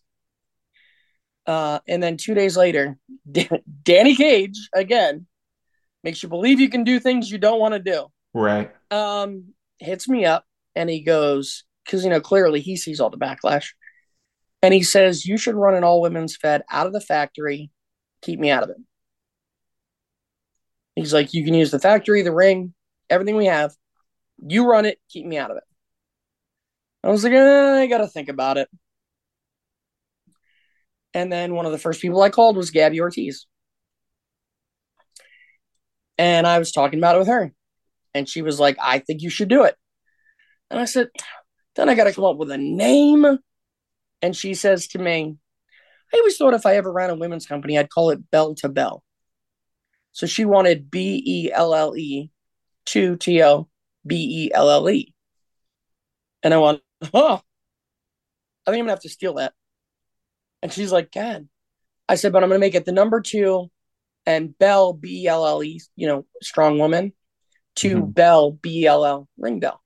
[1.47, 2.99] Uh, and then two days later,
[3.83, 5.25] Danny Cage again
[6.03, 8.05] makes you believe you can do things you don't want to do.
[8.35, 8.71] Right.
[8.91, 10.45] Um, hits me up
[10.75, 13.69] and he goes, because you know clearly he sees all the backlash,
[14.61, 17.71] and he says you should run an all women's fed out of the factory,
[18.21, 18.77] keep me out of it.
[20.97, 22.73] He's like, you can use the factory, the ring,
[23.07, 23.71] everything we have.
[24.43, 25.63] You run it, keep me out of it.
[27.03, 28.67] I was like, eh, I got to think about it.
[31.13, 33.45] And then one of the first people I called was Gabby Ortiz.
[36.17, 37.53] And I was talking about it with her.
[38.15, 39.75] And she was like, I think you should do it.
[40.71, 41.09] And I said,
[41.75, 43.37] then I got to come up with a name.
[44.23, 45.37] And she says to me,
[46.11, 48.69] I always thought if I ever ran a women's company, I'd call it Bell to
[48.69, 49.03] Bell.
[50.17, 52.31] So she wanted B E L L E
[52.87, 53.69] to T O
[54.03, 55.13] B E L L E.
[56.41, 56.81] And I went,
[57.13, 57.39] oh,
[58.65, 59.53] I think I'm to have to steal that.
[60.63, 61.47] And she's like, God.
[62.09, 63.69] I said, but I'm to make it the number two
[64.25, 67.13] and Bell, B E L L E, you know, strong woman,
[67.75, 68.09] to mm-hmm.
[68.09, 69.83] Bell, B L L, ring bell.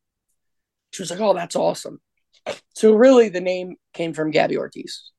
[0.93, 1.99] She was like, oh, that's awesome.
[2.73, 5.11] So really the name came from Gabby Ortiz.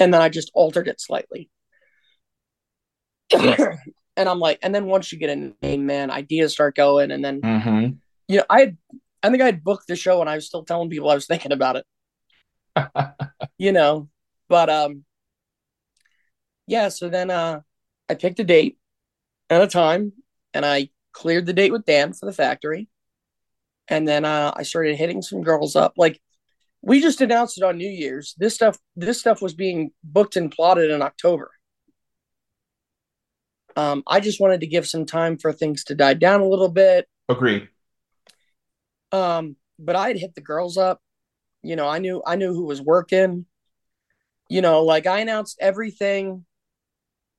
[0.00, 1.50] And then I just altered it slightly.
[4.16, 7.10] and I'm like, and then once you get a name, man, ideas start going.
[7.10, 7.86] And then, mm-hmm.
[8.28, 8.76] you know, I had,
[9.22, 11.26] I think I had booked the show and I was still telling people I was
[11.26, 11.86] thinking about it.
[13.58, 14.08] you know,
[14.48, 15.04] but, um,
[16.66, 16.88] yeah.
[16.88, 17.60] So then, uh,
[18.08, 18.78] I picked a date
[19.50, 20.12] and a time
[20.52, 22.88] and I cleared the date with Dan for the factory.
[23.88, 25.94] And then, uh, I started hitting some girls up.
[25.96, 26.20] Like,
[26.82, 28.34] we just announced it on New Year's.
[28.38, 31.50] This stuff, this stuff was being booked and plotted in October.
[33.76, 36.68] Um, I just wanted to give some time for things to die down a little
[36.68, 37.08] bit.
[37.28, 37.68] Agree.
[39.12, 41.00] Um, but I'd hit the girls up.
[41.62, 43.46] You know, I knew I knew who was working.
[44.48, 46.44] You know, like I announced everything.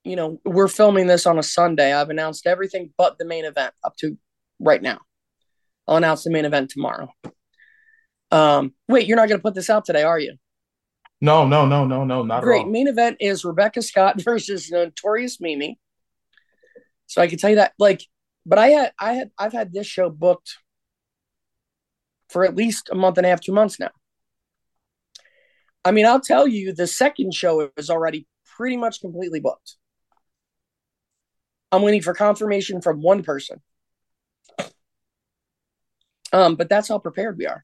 [0.03, 1.93] You know, we're filming this on a Sunday.
[1.93, 4.17] I've announced everything but the main event up to
[4.59, 4.99] right now.
[5.87, 7.09] I'll announce the main event tomorrow.
[8.31, 10.35] Um, wait, you're not going to put this out today, are you?
[11.21, 12.67] No, no, no, no, no, not Great.
[12.67, 15.79] Main event is Rebecca Scott versus Notorious Mimi.
[17.07, 18.01] So I can tell you that, like,
[18.45, 20.57] but I had, I had, I've had this show booked
[22.29, 23.91] for at least a month and a half, two months now.
[25.83, 29.75] I mean, I'll tell you, the second show is already pretty much completely booked.
[31.71, 33.61] I'm waiting for confirmation from one person.
[36.33, 37.63] Um, but that's how prepared we are.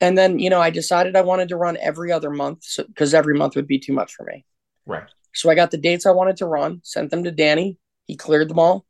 [0.00, 3.18] And then, you know, I decided I wanted to run every other month because so,
[3.18, 4.44] every month would be too much for me.
[4.86, 5.08] Right.
[5.34, 7.78] So I got the dates I wanted to run, sent them to Danny.
[8.08, 8.86] He cleared them all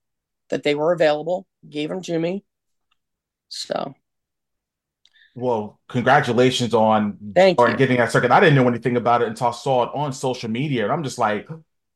[0.48, 2.44] that they were available, gave them to me.
[3.48, 3.94] So.
[5.34, 8.30] Well, congratulations on, Thank on getting that circuit.
[8.30, 10.84] I didn't know anything about it until I saw it on social media.
[10.84, 11.48] And I'm just like,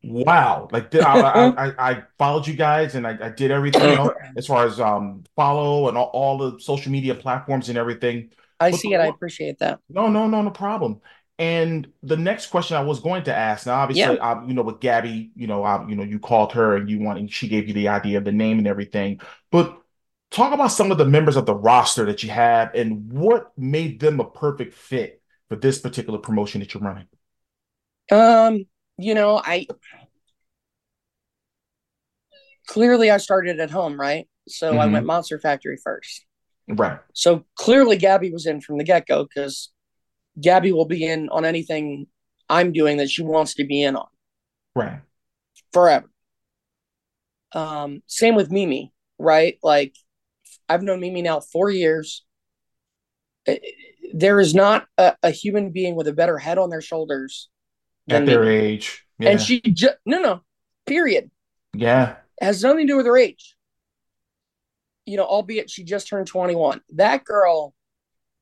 [0.02, 0.68] wow.
[0.70, 4.14] Like I, I, I, I, followed you guys and I, I did everything you know,
[4.36, 8.30] as far as um follow and all, all the social media platforms and everything.
[8.60, 9.00] I but see it.
[9.00, 9.80] I appreciate that.
[9.88, 11.00] No, no, no, no problem.
[11.42, 14.22] And the next question I was going to ask now, obviously, yeah.
[14.22, 17.00] I, you know, with Gabby, you know, I, you know, you called her and you
[17.00, 19.20] want, and she gave you the idea of the name and everything.
[19.50, 19.76] But
[20.30, 23.98] talk about some of the members of the roster that you have and what made
[23.98, 27.08] them a perfect fit for this particular promotion that you're running.
[28.12, 28.66] Um,
[28.96, 29.66] you know, I
[32.68, 34.28] clearly I started at home, right?
[34.46, 34.78] So mm-hmm.
[34.78, 36.24] I went Monster Factory first.
[36.68, 37.00] Right.
[37.14, 39.72] So clearly Gabby was in from the get go because
[40.40, 42.06] Gabby will be in on anything
[42.48, 44.06] I'm doing that she wants to be in on.
[44.74, 45.00] Right.
[45.72, 46.10] Forever.
[47.52, 49.58] Um, same with Mimi, right?
[49.62, 49.94] Like
[50.68, 52.24] I've known Mimi now four years.
[54.14, 57.48] There is not a, a human being with a better head on their shoulders
[58.08, 58.54] at their Mimi.
[58.54, 59.04] age.
[59.18, 59.30] Yeah.
[59.30, 60.40] And she just no no,
[60.86, 61.30] period.
[61.74, 62.16] Yeah.
[62.40, 63.54] It has nothing to do with her age
[65.06, 66.80] you know, albeit she just turned 21.
[66.94, 67.74] That girl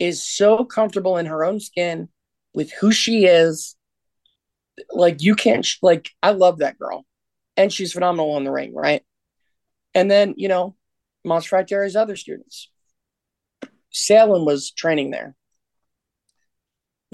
[0.01, 2.09] is so comfortable in her own skin
[2.55, 3.76] with who she is.
[4.90, 7.05] Like, you can't, like, I love that girl.
[7.57, 9.03] And she's phenomenal in the ring, right?
[9.94, 10.74] And then, you know,
[11.24, 12.70] Monster Factory's other students.
[13.90, 15.34] Salem was training there.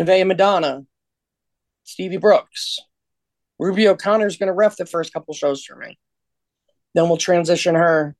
[0.01, 0.84] Nevaeh Madonna,
[1.84, 2.78] Stevie Brooks.
[3.59, 5.99] Ruby O'Connor is going to ref the first couple shows for me.
[6.95, 8.14] Then we'll transition her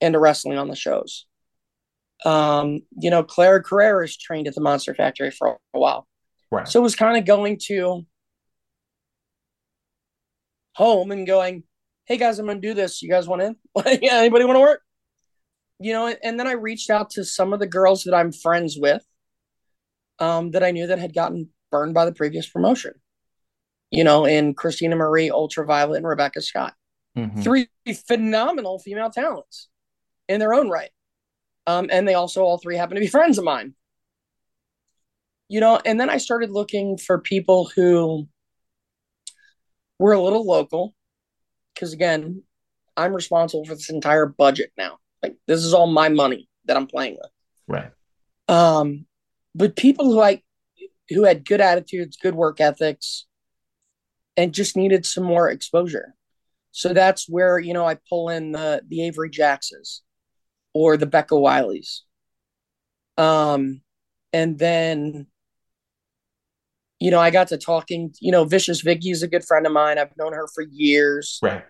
[0.00, 1.26] into wrestling on the shows.
[2.24, 6.06] Um, you know, Clara Carrera's trained at the Monster Factory for a while.
[6.50, 6.66] Right.
[6.66, 8.06] So it was kind of going to
[10.74, 11.64] home and going,
[12.06, 13.02] hey guys, I'm gonna do this.
[13.02, 13.56] You guys want in?
[14.02, 14.82] yeah, anybody want to work?
[15.78, 18.76] You know, and then I reached out to some of the girls that I'm friends
[18.78, 19.04] with,
[20.18, 22.94] um, that I knew that had gotten burned by the previous promotion.
[23.90, 26.74] You know, in Christina Marie, Ultraviolet, and Rebecca Scott.
[27.16, 27.42] Mm-hmm.
[27.42, 27.68] Three
[28.06, 29.68] phenomenal female talents
[30.28, 30.90] in their own right.
[31.68, 33.74] Um, and they also all three happen to be friends of mine.
[35.50, 38.26] You know, and then I started looking for people who
[39.98, 40.94] were a little local.
[41.74, 42.42] Because again,
[42.96, 44.98] I'm responsible for this entire budget now.
[45.22, 47.30] Like this is all my money that I'm playing with.
[47.68, 47.90] Right.
[48.48, 49.06] Um,
[49.54, 50.42] but people who I
[51.10, 53.26] who had good attitudes, good work ethics,
[54.36, 56.14] and just needed some more exposure.
[56.72, 60.02] So that's where, you know, I pull in the the Avery Jackses
[60.78, 62.02] or the Becca Wileys.
[63.16, 63.82] Um,
[64.32, 65.26] and then,
[67.00, 69.72] you know, I got to talking, you know, Vicious Vicky is a good friend of
[69.72, 69.98] mine.
[69.98, 71.40] I've known her for years.
[71.42, 71.64] Right.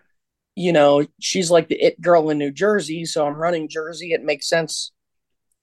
[0.56, 3.06] You know, she's like the it girl in New Jersey.
[3.06, 4.12] So I'm running Jersey.
[4.12, 4.92] It makes sense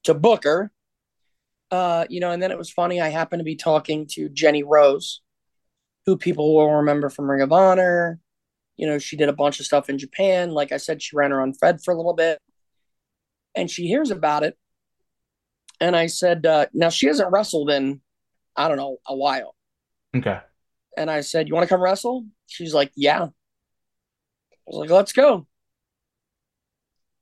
[0.02, 0.72] to book her.
[1.70, 3.00] Uh, you know, and then it was funny.
[3.00, 5.22] I happened to be talking to Jenny Rose,
[6.04, 8.18] who people will remember from Ring of Honor,
[8.76, 10.50] You know, she did a bunch of stuff in Japan.
[10.50, 12.38] Like I said, she ran her own Fed for a little bit.
[13.56, 14.56] And she hears about it.
[15.80, 18.00] And I said, uh, now she hasn't wrestled in,
[18.54, 19.54] I don't know, a while.
[20.14, 20.38] Okay.
[20.96, 22.26] And I said, You want to come wrestle?
[22.46, 23.24] She's like, Yeah.
[23.24, 23.28] I
[24.66, 25.46] was like, Let's go.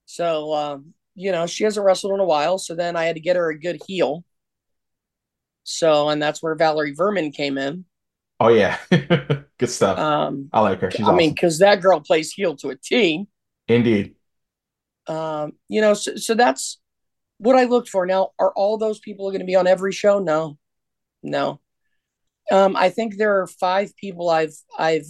[0.07, 2.59] So, um, you know, she hasn't wrestled in a while.
[2.59, 4.25] So then I had to get her a good heel.
[5.65, 7.85] So, and that's where Valerie Verman came in.
[8.41, 9.99] Oh yeah, good stuff.
[9.99, 10.91] Um, I like her.
[10.91, 11.17] She's I awesome.
[11.17, 13.27] mean, because that girl plays heel to a T.
[13.69, 14.17] Indeed.
[15.07, 16.81] Um, you know, so, so that's
[17.39, 18.07] what I looked for.
[18.07, 20.19] Now, are all those people going to be on every show?
[20.19, 20.59] No,
[21.23, 21.61] no.
[22.51, 25.07] Um, I think there are five people I've I've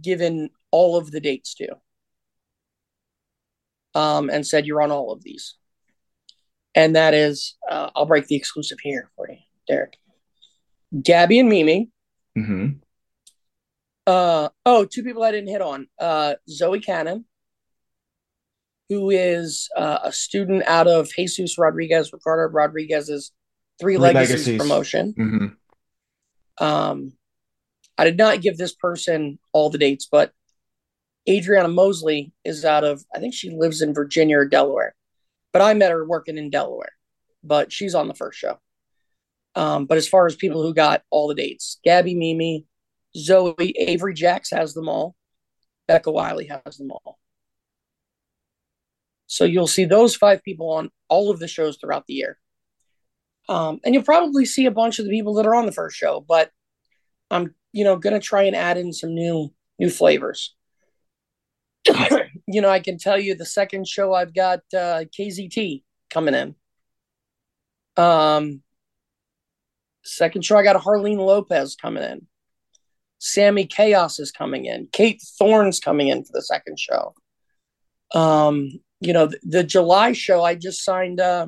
[0.00, 1.76] given all of the dates to,
[3.94, 5.54] um, and said you're on all of these,
[6.74, 9.98] and that is uh, I'll break the exclusive here for you, Derrick.
[11.00, 11.90] Gabby and Mimi.
[12.36, 12.78] Mm-hmm.
[14.06, 15.88] Uh, oh, two people I didn't hit on.
[15.98, 17.24] Uh, Zoe Cannon,
[18.88, 23.32] who is uh, a student out of Jesus Rodriguez, Ricardo Rodriguez's
[23.80, 25.14] Three, Three Legacies, Legacies, promotion.
[25.18, 26.64] Mm-hmm.
[26.64, 27.12] Um,
[27.96, 30.32] I did not give this person all the dates, but
[31.28, 34.94] Adriana Mosley is out of, I think she lives in Virginia or Delaware,
[35.52, 36.92] but I met her working in Delaware,
[37.42, 38.58] but she's on the first show.
[39.54, 42.66] Um, but as far as people who got all the dates, Gabby Mimi,
[43.16, 45.14] Zoe, Avery Jacks has them all.
[45.86, 47.18] Becca Wiley has them all.
[49.26, 52.38] So you'll see those five people on all of the shows throughout the year.
[53.48, 55.96] Um, and you'll probably see a bunch of the people that are on the first
[55.96, 56.50] show, but
[57.30, 60.54] I'm, you know, going to try and add in some new new flavors.
[62.46, 66.54] you know, I can tell you the second show I've got uh, KZT coming in.
[67.96, 68.62] Um,
[70.04, 72.26] second show I got a Harleen Lopez coming in.
[73.18, 74.88] Sammy Chaos is coming in.
[74.92, 77.14] Kate Thorne's coming in for the second show.
[78.14, 81.46] Um, you know, the, the July show I just signed uh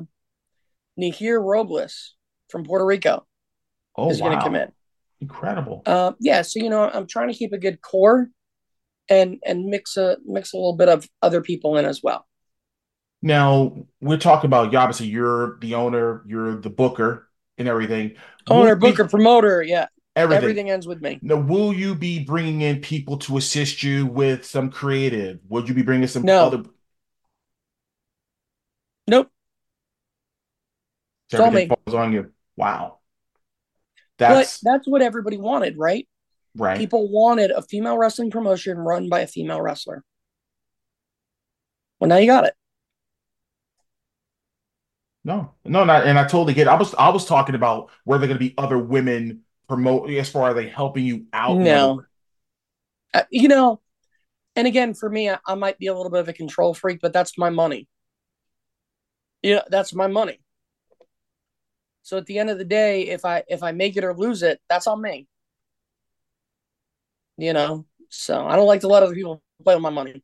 [0.99, 2.15] Nihir Robles
[2.49, 3.25] from Puerto Rico.
[3.95, 4.27] Oh, is wow.
[4.27, 4.71] going to come in.
[5.19, 5.81] Incredible.
[5.85, 8.29] Uh, yeah, so you know, I'm trying to keep a good core
[9.09, 12.27] and and mix a mix a little bit of other people in as well.
[13.21, 14.77] Now we're talking about you.
[14.77, 18.15] obviously you're the owner, you're the booker and everything.
[18.47, 19.87] Owner, booker, promoter, yeah.
[20.15, 20.43] Everything.
[20.43, 21.19] everything ends with me.
[21.21, 25.37] Now, will you be bringing in people to assist you with some creative?
[25.49, 26.47] Would you be bringing some no.
[26.47, 26.63] other?
[29.07, 29.29] Nope.
[31.29, 32.31] So everything falls on you.
[32.55, 32.99] Wow.
[34.17, 36.07] That's but that's what everybody wanted, right?
[36.55, 36.77] Right.
[36.77, 40.03] People wanted a female wrestling promotion run by a female wrestler.
[41.99, 42.53] Well, now you got it.
[45.23, 46.67] No, no, not, and I totally get.
[46.67, 46.69] It.
[46.69, 50.29] I was, I was talking about where there going to be other women promote as
[50.29, 51.57] far as they helping you out.
[51.57, 52.03] No,
[53.13, 53.81] uh, you know,
[54.55, 56.99] and again, for me, I, I, might be a little bit of a control freak,
[57.01, 57.89] but that's my money.
[59.47, 60.41] Yeah, that's my money.
[62.03, 64.43] So at the end of the day, if I if I make it or lose
[64.43, 65.25] it, that's on me.
[67.37, 70.21] You know, so I don't like to let other people play with my money.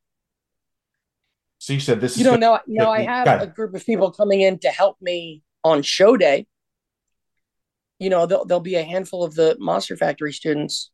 [1.60, 4.12] So you said this you don't know, now, now I have a group of people
[4.12, 6.46] coming in to help me on show day.
[8.00, 10.92] You know, there'll, there'll be a handful of the Monster Factory students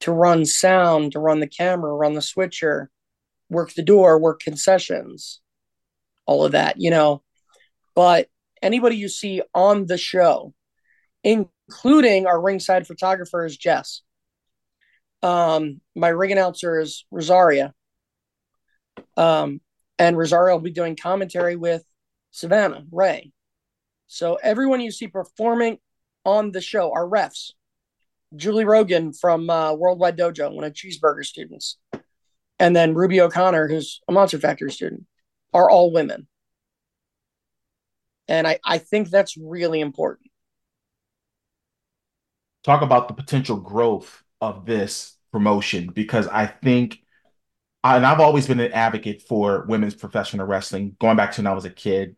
[0.00, 2.90] to run sound, to run the camera, run the switcher,
[3.50, 5.42] work the door, work concessions,
[6.24, 7.22] all of that, you know.
[8.00, 8.28] But
[8.62, 10.54] anybody you see on the show,
[11.22, 14.00] including our ringside photographer is Jess.
[15.22, 17.74] Um, my ring announcer is Rosaria.
[19.18, 19.60] Um,
[19.98, 21.84] and Rosario will be doing commentary with
[22.30, 23.32] Savannah Ray.
[24.06, 25.76] So everyone you see performing
[26.24, 27.50] on the show are refs.
[28.34, 31.76] Julie Rogan from uh, Worldwide Dojo, one of Cheeseburger students,
[32.58, 35.04] and then Ruby O'Connor, who's a Monster Factory student,
[35.52, 36.28] are all women.
[38.30, 40.30] And I, I think that's really important.
[42.62, 47.02] Talk about the potential growth of this promotion because I think
[47.82, 51.54] and I've always been an advocate for women's professional wrestling, going back to when I
[51.54, 52.16] was a kid.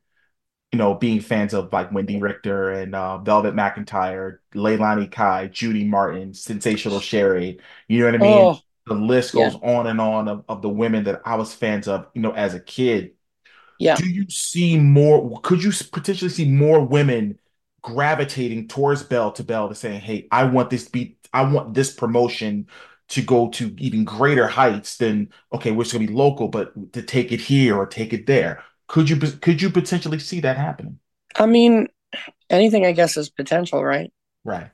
[0.72, 5.84] You know, being fans of like Wendi Richter and uh, Velvet McIntyre, Leilani Kai, Judy
[5.84, 7.60] Martin, Sensational Sherri.
[7.88, 8.38] You know what I mean?
[8.38, 9.70] Oh, the list goes yeah.
[9.70, 12.54] on and on of, of the women that I was fans of, you know, as
[12.54, 13.12] a kid.
[13.82, 13.96] Yeah.
[13.96, 15.40] Do you see more?
[15.40, 17.40] Could you potentially see more women
[17.82, 21.18] gravitating towards Belle 2 Bell to saying, "Hey, I want this beat.
[21.32, 22.68] I want this promotion
[23.08, 27.02] to go to even greater heights than okay, we're just gonna be local, but to
[27.02, 28.62] take it here or take it there.
[28.86, 31.00] Could you could you potentially see that happening?
[31.34, 31.88] I mean,
[32.48, 34.12] anything I guess is potential, right?
[34.44, 34.70] Right.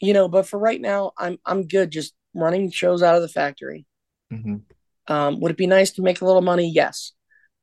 [0.00, 3.28] You know, but for right now, I'm I'm good just running shows out of the
[3.28, 3.86] factory.
[4.32, 4.56] Mm-hmm.
[5.06, 6.68] Um, would it be nice to make a little money?
[6.68, 7.12] Yes.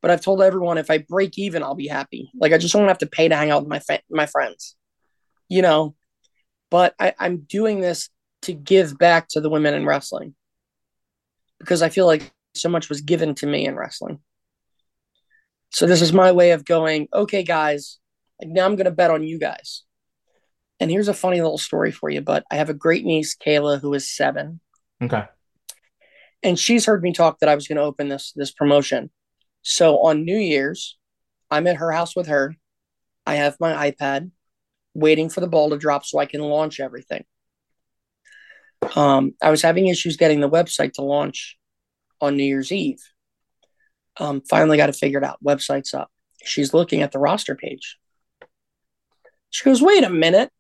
[0.02, 2.32] But I've told everyone if I break even, I'll be happy.
[2.36, 4.76] Like I just don't have to pay to hang out with my fa- my friends,
[5.48, 5.96] you know.
[6.70, 8.10] But I, I'm doing this
[8.44, 10.36] to give back to the women in wrestling
[11.60, 14.20] because I feel like so much was given to me in wrestling.
[15.70, 18.00] So this is my way of going, okay, guys,
[18.42, 19.84] like now I'm going to bet on you guys.
[20.80, 23.80] And here's a funny little story for you, but I have a great niece, Kayla,
[23.80, 24.60] who is seven.
[25.02, 25.26] Okay.
[26.44, 29.12] And she's heard me talk that I was going to open this this promotion.
[29.62, 30.98] So on New Year's,
[31.50, 32.56] I'm at her house with her.
[33.26, 34.32] I have my iPad
[34.94, 37.24] waiting for the ball to drop so I can launch everything.
[38.96, 41.58] Um, I was having issues getting the website to launch
[42.20, 43.02] on New Year's Eve.
[44.18, 45.44] Um, finally got it figured out.
[45.44, 46.12] Website's up.
[46.44, 47.98] She's looking at the roster page.
[49.50, 50.52] She goes, "Wait a minute,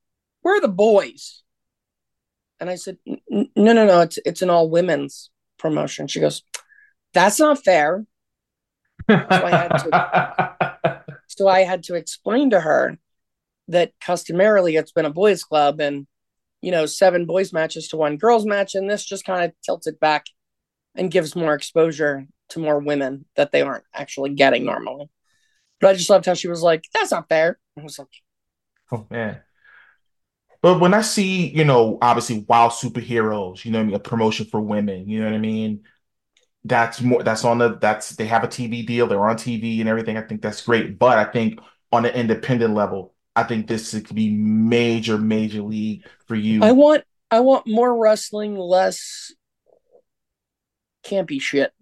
[0.41, 1.43] where are the boys?"
[2.59, 4.01] And I said, "No, no, no.
[4.01, 6.43] It's it's an all women's promotion." She goes,
[7.13, 8.05] "That's not fair."
[9.11, 12.97] So I had to, so I had to explain to her
[13.67, 16.07] that customarily it's been a boys' club and
[16.61, 19.87] you know seven boys matches to one girls match, and this just kind of tilts
[19.87, 20.25] it back
[20.95, 25.09] and gives more exposure to more women that they aren't actually getting normally.
[25.79, 28.09] But I just loved how she was like, "That's not fair." I was like,
[28.91, 29.41] Oh man.
[30.61, 34.45] But when I see, you know, obviously WOW superheroes, you know, I mean, a promotion
[34.45, 35.83] for women, you know what I mean?
[36.63, 39.89] That's more that's on the that's they have a TV deal, they're on TV and
[39.89, 40.17] everything.
[40.17, 40.99] I think that's great.
[40.99, 41.59] But I think
[41.91, 46.63] on an independent level, I think this could be major, major league for you.
[46.63, 49.33] I want I want more wrestling, less
[51.03, 51.71] campy shit.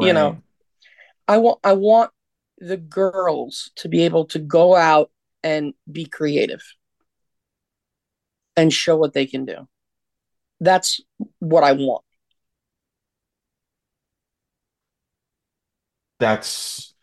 [0.00, 0.42] You know.
[1.28, 2.10] I want I want
[2.58, 5.10] the girls to be able to go out
[5.42, 6.62] and be creative
[8.56, 9.68] and show what they can do.
[10.60, 11.00] That's
[11.38, 12.04] what I want.
[16.24, 16.94] That's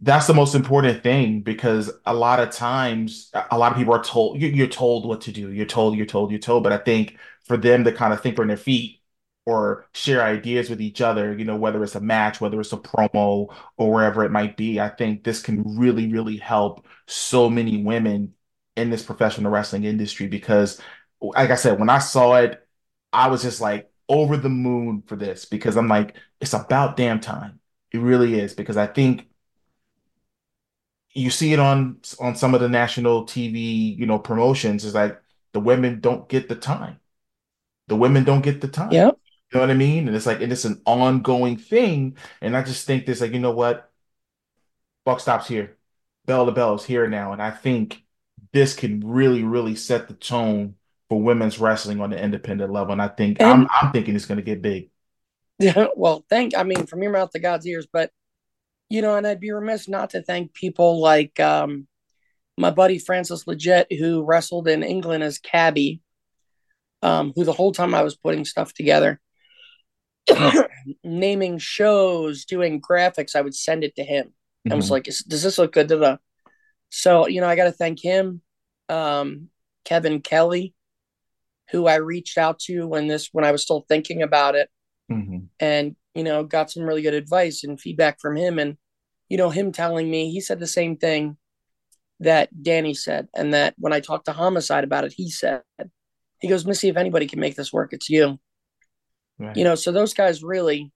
[0.00, 4.02] that's the most important thing because a lot of times a lot of people are
[4.04, 7.18] told you're told what to do you're told you're told you're told but i think
[7.46, 9.00] for them to kind of think on their feet
[9.46, 12.76] or share ideas with each other, you know, whether it's a match, whether it's a
[12.76, 14.78] promo or wherever it might be.
[14.78, 18.34] I think this can really, really help so many women
[18.76, 20.80] in this professional wrestling industry because,
[21.20, 22.66] like I said, when I saw it,
[23.12, 27.20] I was just like over the moon for this because I'm like, it's about damn
[27.20, 27.60] time.
[27.92, 29.28] It really is because I think
[31.14, 34.84] you see it on on some of the national TV, you know, promotions.
[34.84, 35.20] Is like
[35.52, 37.00] the women don't get the time.
[37.88, 38.92] The women don't get the time.
[38.92, 39.18] Yep.
[39.50, 40.06] You know what I mean?
[40.06, 42.18] And it's like, and it's an ongoing thing.
[42.42, 43.90] And I just think this, like, you know what?
[45.06, 45.78] Buck stops here.
[46.26, 47.32] Belle 2 Bell is here now.
[47.32, 48.04] And I think
[48.52, 50.74] this can really, really set the tone
[51.08, 52.92] for women's wrestling on the independent level.
[52.92, 54.90] And I think and, I'm, I'm thinking it's going to get big.
[55.96, 58.10] Well, thank, I mean, from your mouth to God's ears, but
[58.88, 61.88] you know, and I'd be remiss not to thank people like um,
[62.56, 66.00] my buddy Francis Leggett, who wrestled in England as Cabby,
[67.02, 69.20] um, who the whole time I was putting stuff together
[71.04, 74.26] naming shows, doing graphics, I would send it to him.
[74.26, 74.72] Mm-hmm.
[74.72, 74.94] I was mm-hmm.
[74.94, 76.20] like, "Does this look good to the?"
[76.90, 78.42] So you know, I got to thank him,
[78.88, 79.48] um,
[79.84, 80.74] Kevin Kelly,
[81.70, 84.68] who I reached out to when this when I was still thinking about it,
[85.10, 85.38] mm-hmm.
[85.60, 88.76] and you know, got some really good advice and feedback from him, and
[89.28, 91.36] you know, him telling me he said the same thing
[92.20, 95.62] that Danny said, and that when I talked to Homicide about it, he said,
[96.40, 98.38] he goes, Missy, if anybody can make this work, it's you.
[99.38, 99.56] Right.
[99.56, 100.92] You know, so those guys really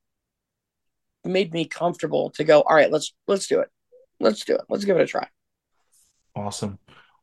[1.24, 3.68] made me comfortable to go, all right, let's let's do it.
[4.18, 4.62] Let's do it.
[4.68, 5.28] Let's give it a try.
[6.34, 6.78] Awesome.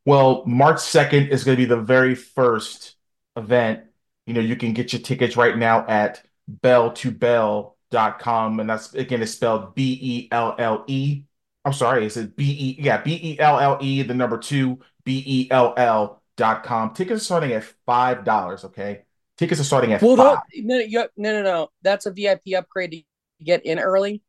[0.05, 2.95] Well, March 2nd is going to be the very first
[3.35, 3.83] event.
[4.25, 6.21] You know, you can get your tickets right now at
[6.61, 8.59] belle2bell.com.
[8.59, 11.23] And that's again, it's spelled B E L L E.
[11.65, 12.77] I'm sorry, is it B E?
[12.81, 16.93] Yeah, B E L L E, the number two, B E L L dot com.
[16.93, 18.65] Tickets are starting at $5.
[18.65, 19.03] Okay.
[19.37, 20.39] Tickets are starting at well, five.
[20.55, 21.69] No, no, no, no.
[21.81, 23.03] That's a VIP upgrade to
[23.43, 24.21] get in early.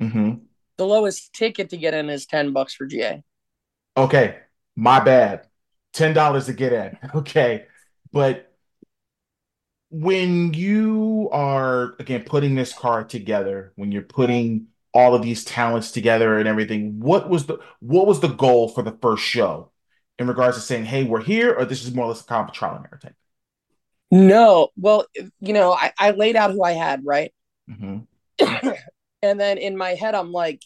[0.00, 0.44] Mm-hmm.
[0.76, 3.22] The lowest ticket to get in is ten bucks for GA.
[3.96, 4.38] Okay,
[4.76, 5.46] my bad.
[5.92, 6.98] Ten dollars to get in.
[7.14, 7.64] Okay,
[8.12, 8.47] but
[9.90, 15.92] when you are again putting this card together, when you're putting all of these talents
[15.92, 19.70] together and everything, what was the what was the goal for the first show
[20.18, 22.48] in regards to saying, "Hey, we're here," or this is more or less a kind
[22.48, 23.14] of trial and error type?
[24.10, 25.06] No, well,
[25.40, 27.32] you know, I, I laid out who I had, right?
[27.70, 28.68] Mm-hmm.
[29.22, 30.62] and then in my head, I'm like,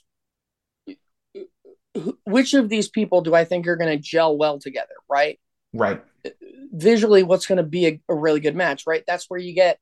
[2.24, 5.40] which of these people do I think are going to gel well together, right?
[5.72, 6.02] Right.
[6.72, 9.04] Visually, what's going to be a, a, really good match, right?
[9.06, 9.78] That's where you get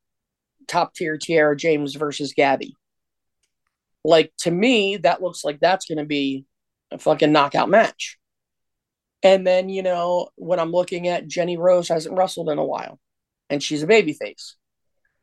[0.66, 2.76] top tier Tiara James versus Gabby.
[4.04, 6.46] Like to me, that looks like that's going to be
[6.90, 8.18] a fucking knockout match.
[9.22, 12.98] And then, you know, when I'm looking at Jenny Rose hasn't wrestled in a while
[13.50, 14.56] and she's a baby face.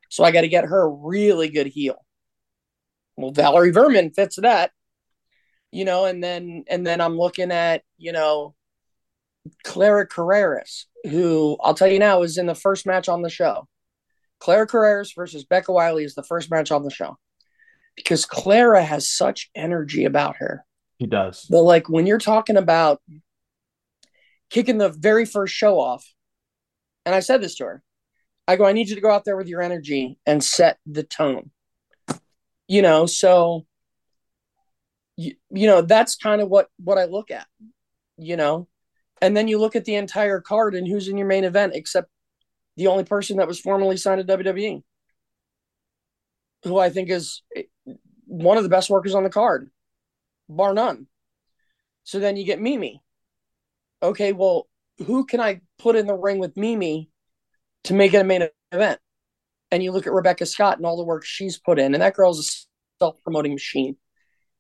[0.10, 2.06] So I got to get her a really good heel.
[3.16, 4.72] Well, Valerie Verman fits that,
[5.72, 8.54] you know, and then, and then I'm looking at, you know,
[9.64, 13.68] Clara Carreras, who I'll tell you now is in the first match on the show.
[14.40, 17.18] Clara Carreras versus Becca Wiley is the first match on the show
[17.96, 20.64] because Clara has such energy about her.
[20.98, 21.46] He does.
[21.50, 23.02] But like when you're talking about
[24.50, 26.06] kicking the very first show off,
[27.06, 27.84] and I said this to her,
[28.48, 31.04] I go, I need you to go out there with your energy and set the
[31.04, 31.52] tone.
[32.68, 33.66] You know, so
[35.16, 37.48] you, you know, that's kind of what what I look at,
[38.18, 38.68] you know.
[39.22, 42.10] And then you look at the entire card and who's in your main event except
[42.76, 44.84] the only person that was formally signed to WWE,
[46.64, 47.64] who I think is eh,
[48.26, 49.70] one of the best workers on the card,
[50.48, 51.08] bar none.
[52.04, 53.02] So then you get Mimi.
[54.02, 54.68] Okay, well,
[55.06, 57.10] who can I put in the ring with Mimi
[57.86, 59.00] to make it a main event?
[59.72, 62.14] And you look at Rebecca Scott and all the work she's put in, and that
[62.14, 63.98] girl's a self promoting machine.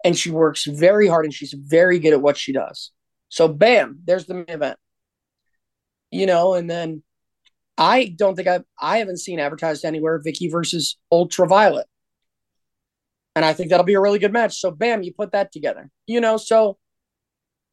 [0.04, 2.92] And she works very hard and she's very good at what she does.
[3.30, 4.80] So, bam, there's the main event.
[6.12, 7.04] You know, and then
[7.78, 11.88] I don't think I've I haven't seen advertised anywhere Vicky versus Ultraviolet.
[13.36, 14.60] And I think that'll be a really good match.
[14.60, 15.92] So bam, you put that together.
[16.08, 16.78] You know, so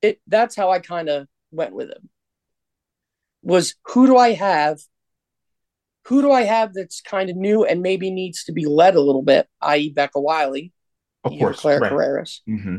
[0.02, 2.02] it that's how I kind of went with it.
[3.42, 4.80] Was who do I have?
[6.08, 9.00] Who do I have that's kind of new and maybe needs to be led a
[9.00, 9.90] little bit, i.e.
[9.90, 10.72] Becca Wiley,
[11.24, 11.92] of course, Claire right.
[11.92, 12.40] Carreras.
[12.46, 12.76] Mm-hmm.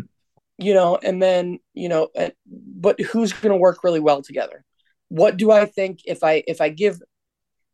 [0.58, 2.10] You know, and then, you know,
[2.45, 4.64] but who's going to work really well together?
[5.10, 7.01] What do I think if I if I give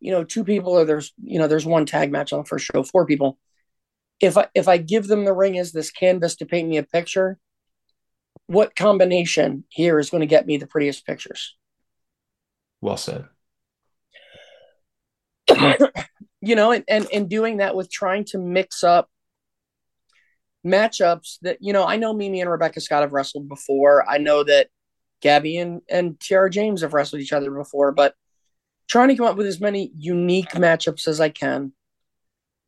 [0.01, 2.65] you know, two people or there's, you know, there's one tag match on the first
[2.65, 3.37] show, four people.
[4.19, 6.83] If I if I give them the ring as this canvas to paint me a
[6.83, 7.37] picture,
[8.47, 11.55] what combination here is going to get me the prettiest pictures?
[12.81, 13.25] Well said.
[16.41, 19.09] you know, and, and and doing that with trying to mix up
[20.65, 24.07] matchups that you know, I know Mimi and Rebecca Scott have wrestled before.
[24.09, 24.67] I know that
[25.21, 28.15] Gabby and and Tiara James have wrestled each other before, but
[28.87, 31.73] trying to come up with as many unique matchups as I can.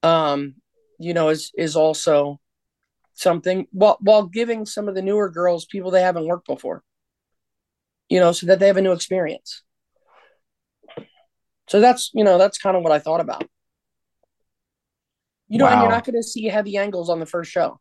[0.01, 0.55] Um,
[0.99, 2.39] you know, is is also
[3.13, 6.83] something while while giving some of the newer girls people they haven't worked before.
[8.09, 9.63] You know, so that they have a new experience.
[11.67, 13.47] So that's you know that's kind of what I thought about.
[15.53, 15.73] You know, wow.
[15.73, 17.79] and you're not going to see heavy angles on the first show.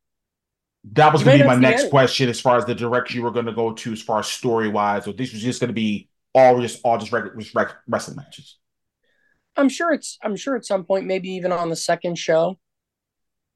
[0.92, 3.30] That was going to be my next question, as far as the direction you were
[3.30, 5.74] going to go to, as far as story wise, or this was just going to
[5.74, 7.54] be all just all just just
[7.88, 8.58] wrestling matches.
[9.56, 12.58] I'm sure it's I'm sure at some point, maybe even on the second show,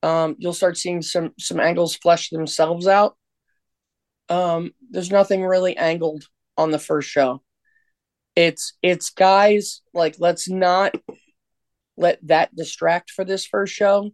[0.02, 3.18] um, you'll start seeing some some angles flesh themselves out.
[4.30, 6.24] Um, there's nothing really angled
[6.56, 7.42] on the first show.
[8.34, 10.94] It's it's guys like let's not
[11.96, 14.10] let that distract for this first show.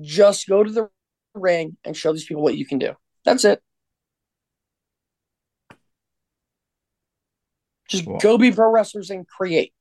[0.00, 0.88] Just go to the
[1.34, 2.92] ring and show these people what you can do.
[3.24, 3.60] That's it.
[7.88, 9.72] Just go be pro wrestlers and create.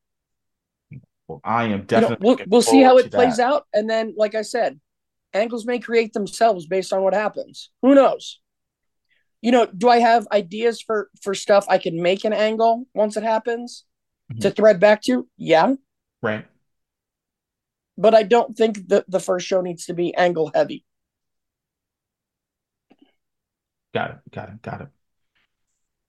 [1.28, 2.28] Well, I am definitely.
[2.28, 3.48] You know, we'll, we'll see how it plays that.
[3.48, 4.80] out, and then, like I said,
[5.34, 7.72] angles may create themselves based on what happens.
[7.82, 8.40] Who knows?
[9.42, 13.18] You know, do I have ideas for for stuff I can make an angle once
[13.18, 13.86] it happens
[14.32, 14.42] mm-hmm.
[14.42, 15.28] to thread back to?
[15.38, 15.74] Yeah.
[16.22, 16.46] Right.
[17.98, 20.84] But I don't think that the first show needs to be angle heavy.
[23.94, 24.18] Got it.
[24.32, 24.62] Got it.
[24.62, 24.88] Got it.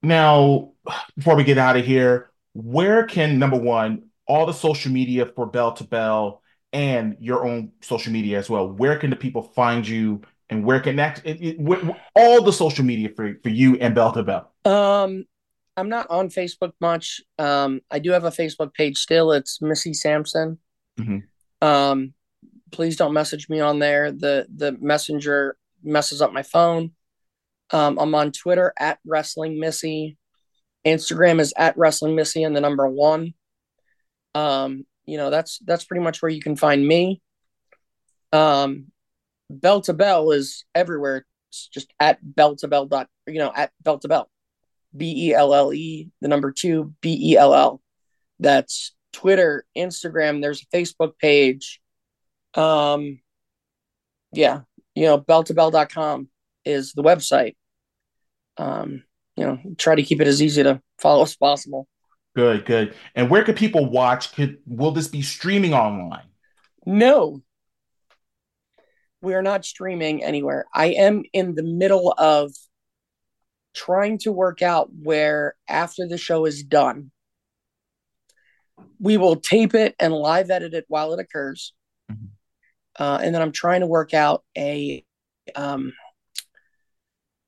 [0.03, 0.73] Now,
[1.17, 5.47] before we get out of here, where can number one, all the social media for
[5.47, 6.43] Belle 2 Bell
[6.73, 10.81] and your own social media as well, where can the people find you and where
[10.81, 14.53] can that it, it, all the social media for, for you and Belle 2 Bell?
[14.65, 15.25] Um,
[15.77, 17.21] I'm not on Facebook much.
[17.39, 19.33] Um, I do have a Facebook page still.
[19.33, 20.59] It's Missy Sampson.
[20.99, 21.19] Mm-hmm.
[21.67, 22.15] Um,
[22.71, 24.13] please don't message me on there.
[24.13, 26.93] The the messenger messes up my phone.
[27.73, 30.17] Um, I'm on Twitter at Wrestling Missy.
[30.87, 33.35] Instagram is at Wrestling Missy and the number one.
[34.37, 37.21] Um, you know, that's that's pretty much where you can find me.
[38.33, 38.87] Um,
[39.51, 41.27] Belle 2 Bell is everywhere.
[41.49, 44.31] It's just at Belle 2 Bell dot you know at Belle 2 Bell,
[44.97, 47.83] B E L L E the number two B E L L.
[48.39, 50.43] That's Twitter, Instagram.
[50.43, 51.81] There's a Facebook page.
[52.53, 53.21] Um,
[54.31, 54.61] yeah,
[54.95, 56.29] you know, belle2bell.com
[56.67, 57.57] is the website.
[58.59, 61.89] Um, you know, try to keep it as easy to follow as possible.
[62.35, 62.95] Good, good.
[63.15, 64.35] And where could people watch?
[64.35, 66.29] Could will this be streaming online?
[66.85, 67.43] No.
[69.23, 70.67] We are not streaming anywhere.
[70.75, 72.53] I am in the middle of
[73.75, 77.11] trying to work out where after the show is done,
[78.99, 81.73] we will tape it and live edit it while it occurs.
[82.11, 82.27] Mm-hmm.
[82.99, 85.05] Uh, and then I'm trying to work out a.
[85.55, 85.93] Um,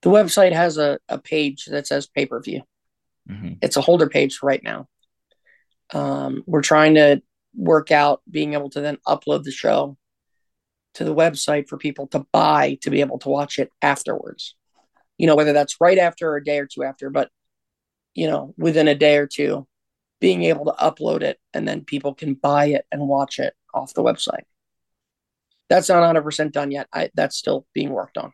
[0.02, 2.62] the website has a, a page that says pay per view.
[3.28, 3.54] Mm-hmm.
[3.62, 4.88] It's a holder page right now.
[5.92, 7.22] Um, we're trying to
[7.54, 9.96] work out being able to then upload the show
[10.94, 14.54] to the website for people to buy to be able to watch it afterwards.
[15.16, 17.30] You know, whether that's right after or a day or two after, but
[18.14, 19.67] you know, within a day or two,
[20.20, 23.94] being able to upload it and then people can buy it and watch it off
[23.94, 24.44] the website.
[25.68, 26.88] That's not 100% done yet.
[26.92, 28.32] I, that's still being worked on.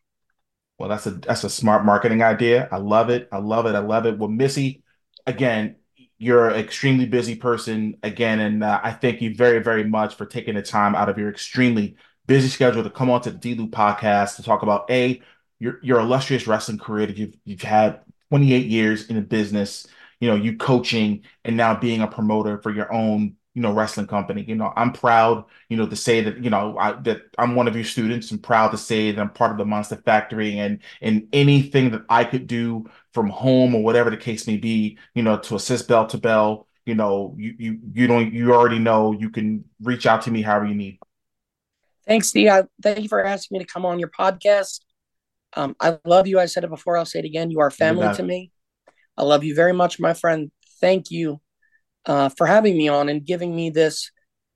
[0.78, 2.68] Well, that's a that's a smart marketing idea.
[2.72, 3.28] I love it.
[3.30, 3.74] I love it.
[3.76, 4.18] I love it.
[4.18, 4.82] Well, Missy,
[5.26, 5.76] again,
[6.18, 10.26] you're an extremely busy person again, and uh, I thank you very, very much for
[10.26, 11.96] taking the time out of your extremely
[12.26, 15.20] busy schedule to come on to the D-Lew podcast to talk about a
[15.60, 18.00] your your illustrious wrestling career that you've you've had
[18.30, 19.86] 28 years in the business,
[20.20, 24.06] you know, you coaching and now being a promoter for your own you know wrestling
[24.06, 24.44] company.
[24.46, 27.68] You know i'm proud you know to say that you know I, that i'm one
[27.68, 30.80] of your students i'm proud to say that i'm part of the monster factory and
[31.00, 35.22] and anything that i could do from home or whatever the case may be you
[35.22, 39.12] know to assist Belle 2 Bell you know you you you don't you already know
[39.12, 40.98] you can reach out to me however you need.
[42.06, 42.50] Thanks Steve.
[42.50, 44.80] I, thank you for asking me to come on your podcast.
[45.54, 46.38] Um, i love you.
[46.38, 46.98] I said it before.
[46.98, 47.50] I'll say it again.
[47.50, 48.50] You are family to me
[49.16, 50.50] i love you very much my friend
[50.80, 51.40] thank you
[52.06, 54.10] uh, for having me on and giving me this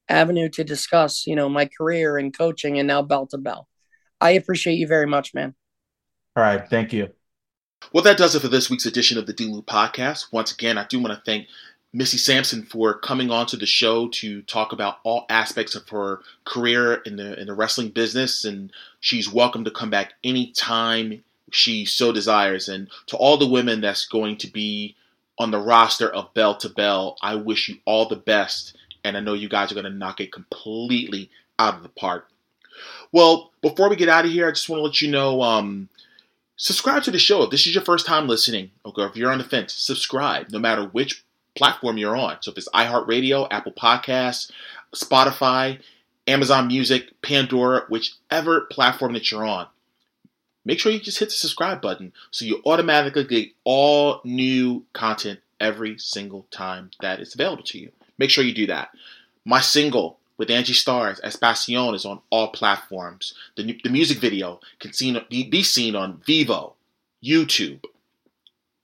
[0.08, 3.68] avenue to discuss, you know, my career and coaching and now Belle 2 Bell.
[4.20, 5.54] I appreciate you very much, man.
[6.36, 6.68] All right.
[6.68, 7.10] Thank you.
[7.92, 10.32] Well, that does it for this week's edition of the D-Lew podcast.
[10.32, 11.46] Once again, I do want to thank
[11.92, 16.20] Missy Sampson for coming on to the show to talk about all aspects of her
[16.44, 18.70] career in the in the wrestling business, and
[19.00, 22.68] she's welcome to come back anytime she so desires.
[22.68, 24.96] And to all the women that's going to be
[25.38, 27.16] on the roster of Belle 2 Bell.
[27.22, 30.20] I wish you all the best, and I know you guys are going to knock
[30.20, 32.28] it completely out of the park.
[33.12, 35.88] Well, before we get out of here, I just want to let you know um,
[36.56, 37.42] subscribe to the show.
[37.42, 40.58] If this is your first time listening, okay, if you're on the fence, subscribe no
[40.58, 42.38] matter which platform you're on.
[42.40, 44.50] So if it's iHeartRadio, Apple Podcasts,
[44.94, 45.80] Spotify,
[46.26, 49.66] Amazon Music, Pandora, whichever platform that you're on,
[50.68, 55.40] make sure you just hit the subscribe button so you automatically get all new content
[55.58, 57.90] every single time that it's available to you.
[58.18, 58.90] Make sure you do that.
[59.46, 63.34] My single with Angie Starrz, Espacion, is on all platforms.
[63.56, 66.74] The, the music video can seen, be seen on Vevo,
[67.24, 67.82] YouTube,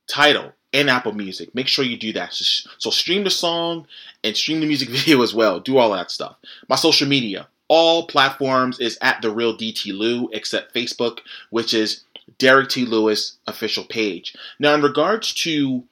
[0.08, 1.54] Tidal, and Apple Music.
[1.54, 2.32] Make sure you do that.
[2.32, 3.86] So, so stream the song
[4.24, 5.60] and stream the music video as well.
[5.60, 6.36] Do all that stuff.
[6.68, 11.20] My social media, all platforms is at the real DT Lew except Facebook,
[11.50, 12.04] which is
[12.38, 12.84] Derrick T.
[12.84, 14.34] Lewis official page.
[14.58, 15.84] Now, in regards to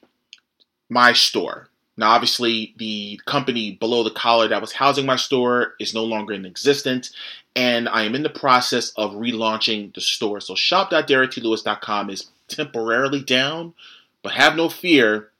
[0.88, 5.94] my store, now obviously the company below the collar that was housing my store is
[5.94, 7.12] no longer in existence,
[7.54, 10.40] and I am in the process of relaunching the store.
[10.40, 13.74] So shop.derricktlewis.com is temporarily down,
[14.22, 15.30] but have no fear.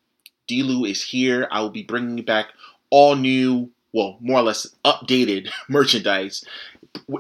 [0.46, 1.48] D-Lew is here.
[1.50, 2.48] I will be bringing back
[2.90, 6.44] all new well, more or less updated merchandise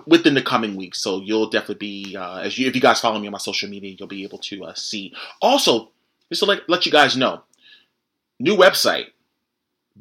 [0.06, 1.00] within the coming weeks.
[1.00, 3.68] So you'll definitely be, uh, as you, if you guys follow me on my social
[3.68, 5.14] media, you'll be able to uh, see.
[5.40, 5.90] Also,
[6.28, 7.42] just to let, let you guys know,
[8.38, 9.06] new website,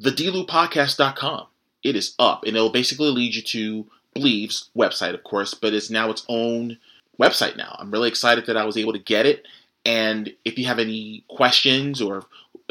[0.00, 1.46] thedlewpodcast.com.
[1.82, 5.90] It is up, and it'll basically lead you to Bleav's website, of course, but it's
[5.90, 6.78] now its own
[7.20, 7.74] website now.
[7.78, 9.46] I'm really excited that I was able to get it.
[9.84, 12.24] And if you have any questions or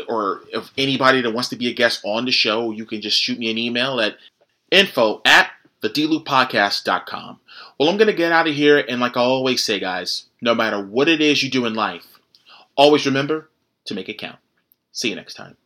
[0.08, 3.20] or if anybody that wants to be a guest on the show, you can just
[3.20, 4.18] shoot me an email at
[4.72, 5.52] info at
[5.82, 7.40] thedlewpodcast.com.
[7.80, 8.78] Well, I'm going to get out of here.
[8.78, 12.20] And like I always say, guys, no matter what it is you do in life,
[12.76, 13.50] always remember
[13.86, 14.38] to make it count.
[14.92, 15.58] See you next time.